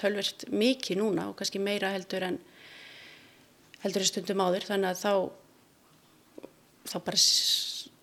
[0.00, 2.40] tölvert mikið núna og kannski meira heldur en
[3.84, 5.14] heldur en stundum áður þannig að þá
[6.90, 7.20] þá bara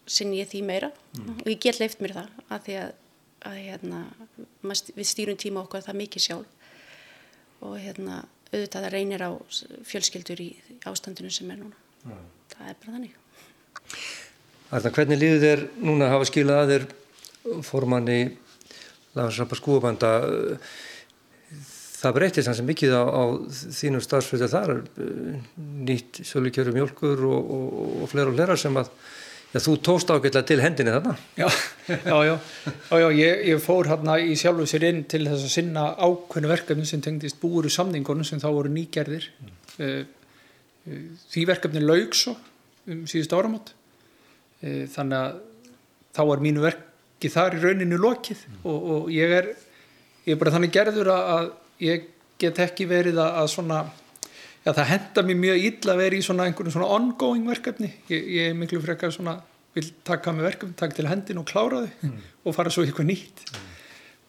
[0.08, 0.92] sinni ég því meira.
[1.18, 1.36] Mm.
[1.44, 2.92] og ég get leift mér það að því að,
[3.50, 4.02] að hérna,
[4.96, 6.54] við stýrum tíma okkar það mikið sjálf.
[7.66, 9.32] Og hérna, auðvitað það reynir á
[9.90, 10.50] fjölskyldur í
[10.88, 11.86] ástandinu sem er núna.
[12.06, 12.26] Mm.
[12.54, 13.16] það er bara þannig.
[14.68, 16.86] Arna, hvernig líður þér núna að hafa skilað að þér
[17.64, 18.20] formanni
[19.18, 20.12] Lagarsrappa skúabanda
[21.98, 23.24] það breytist hans mikið á, á
[23.74, 24.74] þínum starfsfjöldu þar
[25.88, 28.92] nýtt svolítið mjölkur og, og, og flera og flera sem að
[29.54, 31.14] Já, þú tóst ágætlega til hendinni þarna.
[31.40, 31.48] Já,
[31.88, 35.54] já, já, já, já ég, ég fór hérna í sjálfu sér inn til þess að
[35.54, 39.30] sinna ákveðnu verkefni sem tengdist búuru samningunum sem þá voru nýgerðir.
[39.78, 40.10] Mm.
[41.32, 42.36] Því verkefni laug svo
[42.88, 43.72] um síðust áramót.
[44.62, 45.40] Þannig að
[46.18, 48.60] þá var mínu verki þar í rauninu lokið mm.
[48.68, 49.50] og, og ég er,
[50.26, 51.50] ég er bara þannig gerður að
[51.88, 53.86] ég get ekki verið að svona
[54.68, 57.88] Já, það henda mér mjög illa að vera í svona einhvern svona ongoing verkefni.
[58.12, 59.38] Ég, ég er miklu frekar svona,
[59.78, 62.18] vil taka með verkefni, taka til hendin og klára þau mm.
[62.44, 63.46] og fara svo eitthvað nýtt.
[63.48, 63.70] Mm.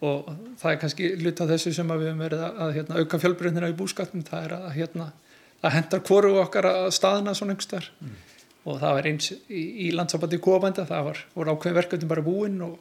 [0.06, 0.28] Og
[0.60, 3.76] það er kannski luta þessu sem við höfum verið að, að hérna, auka fjölbreytnina í
[3.80, 4.22] búskapnum.
[4.28, 5.08] Það er að, hérna,
[5.58, 7.90] að henda hvoru okkar að staðina svona einhverstaðar.
[7.98, 8.16] Mm.
[8.68, 12.62] Og það var eins í, í landsabandi kóabænda, það var, voru ákveðin verkefni bara búinn
[12.62, 12.78] og,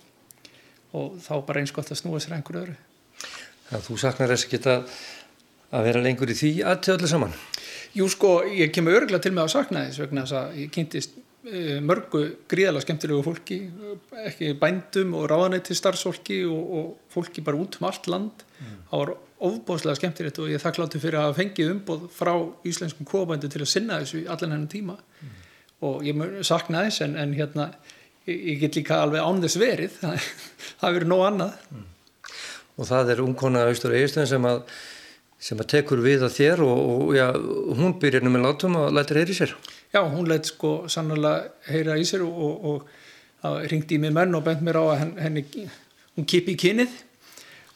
[0.93, 2.77] og þá bara eins gott að snúa sér einhverju öðru.
[3.67, 4.75] Það þú saknar þess að geta
[5.76, 7.38] að vera lengur í því aðtöðlega saman?
[7.97, 11.15] Jú sko, ég kemur örgla til með að sakna þess vegna þess að ég kynntist
[11.18, 13.59] uh, mörgu gríðala skemmtilegu fólki
[14.24, 18.78] ekki bændum og ráðanætti starfsfólki og, og fólki bara út um allt land mm.
[18.91, 19.13] það var
[19.47, 22.34] ofbóðslega skemmtilegt og ég þakkláttu fyrir að fengið umbóð frá
[22.68, 25.36] íslenskum kóabændu til að sinna þessu allan hennar tíma mm.
[25.88, 27.70] og ég sakna þess en, en hérna
[28.26, 30.32] ég, ég get líka alveg án þess verið það,
[30.82, 31.86] það verið nóg annað mm.
[32.78, 34.59] Og það er umkona Austur Eistin sem að
[35.39, 37.27] sem að tekur við að þér og, og já,
[37.77, 39.53] hún byrjar nú með látum og lætir heyra í sér.
[39.93, 42.88] Já, hún lætt sko sannlega heyra í sér og, og,
[43.45, 45.45] og ringdi í mig menn og bent mér á að henni,
[46.17, 46.95] hún kipi í kynnið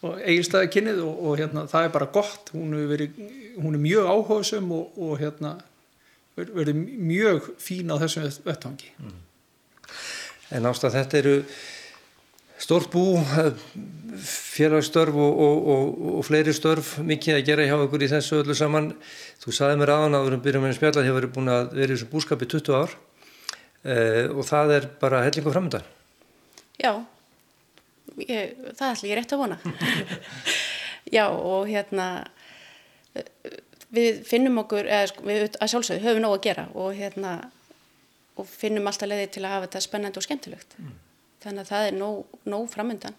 [0.01, 3.19] og eigirstaði kynnið og hérna það er bara gott, hún er, verið,
[3.61, 5.59] hún er mjög áhugaðsum og hérna
[6.35, 8.89] verið mjög fín á þessum vettvangi.
[8.97, 9.19] Mm.
[10.57, 11.35] En ástað þetta eru
[12.61, 13.03] stórt bú,
[14.21, 18.57] félagsstörf og, og, og, og fleiri störf mikið að gera hjá okkur í þessu öllu
[18.57, 18.91] saman.
[19.41, 21.71] Þú saði mér aðan að við erum byrjað með að spjalla, þið verið búin að
[21.79, 22.93] vera í þessum búskapi 20 ár
[23.83, 25.87] eh, og það er bara hellingu framöndan.
[26.81, 26.91] Já,
[28.21, 29.59] ég, það ætla ég rétt að vona.
[31.17, 32.09] Já og hérna
[33.91, 37.39] við finnum okkur, eða sko, við að sjálfsögðu höfum nóg að gera og hérna
[38.39, 40.77] og finnum alltaf leiði til að hafa þetta spennandi og skemmtilegt.
[40.79, 40.99] Mm
[41.41, 43.17] þannig að það er nóg, nóg framöndan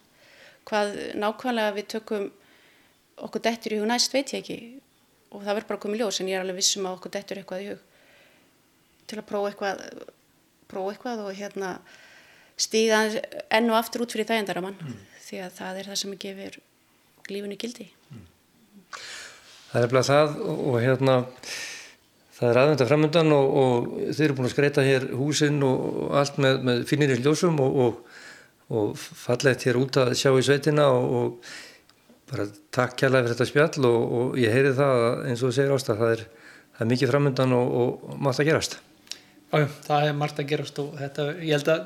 [0.69, 2.29] hvað nákvæmlega við tökum
[3.23, 4.59] okkur dettur í hug næst veit ég ekki.
[5.33, 7.65] Og það verður bara komið ljós en ég er alveg vissum að okkur dettur eitthvað
[7.65, 7.83] í hug.
[9.09, 9.83] Til að prófa eitthvað
[10.73, 11.73] prófa eitthvað og hérna
[12.61, 13.03] stíða
[13.53, 15.01] enn og aftur út fyrir þægendaramann mm.
[15.27, 16.59] því að það er það sem gefur
[17.33, 17.89] lífunni gildi.
[18.13, 18.25] Mm.
[19.73, 21.17] Það er bara það og hérna
[22.37, 26.41] það er aðvenda framöndan og, og þeir eru búin að skreita hér húsinn og allt
[26.43, 28.12] með, með finnir í hljósum og, og
[28.73, 33.49] og fallegt hér út að sjá í sveitina og, og bara takk kærlega fyrir þetta
[33.51, 36.25] spjall og, og ég heyri það að eins og þú segir ástað það er,
[36.73, 38.79] það er mikið framöndan og, og mátt að gerast.
[39.53, 41.85] Já, það er margt að gerast og þetta, ég held að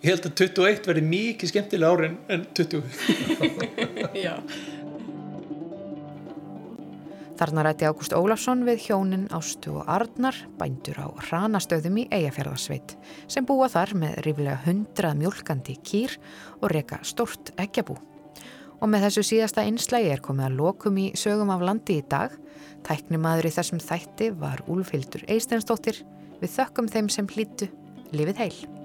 [0.00, 2.82] ég held að 21 verði mikið skemmtilega árin en 20
[4.24, 4.34] Já
[7.40, 12.92] Þarna rætti Ágúst Ólafsson við hjónin Ástu og Arnar, bændur á ranastöðum í Eyjafjörðarsveit,
[13.32, 16.18] sem búa þar með rífilega hundrað mjölkandi kýr
[16.60, 17.96] og reyka stort eggjabú.
[18.84, 22.34] Og með þessu síðasta einslægi er komið að lokum í sögum af landi í dag.
[22.84, 26.02] Tæknimaður í þessum þætti var Úlfildur Eistensdóttir.
[26.44, 27.70] Við þökkum þeim sem hlýtu.
[28.12, 28.79] Livið heil!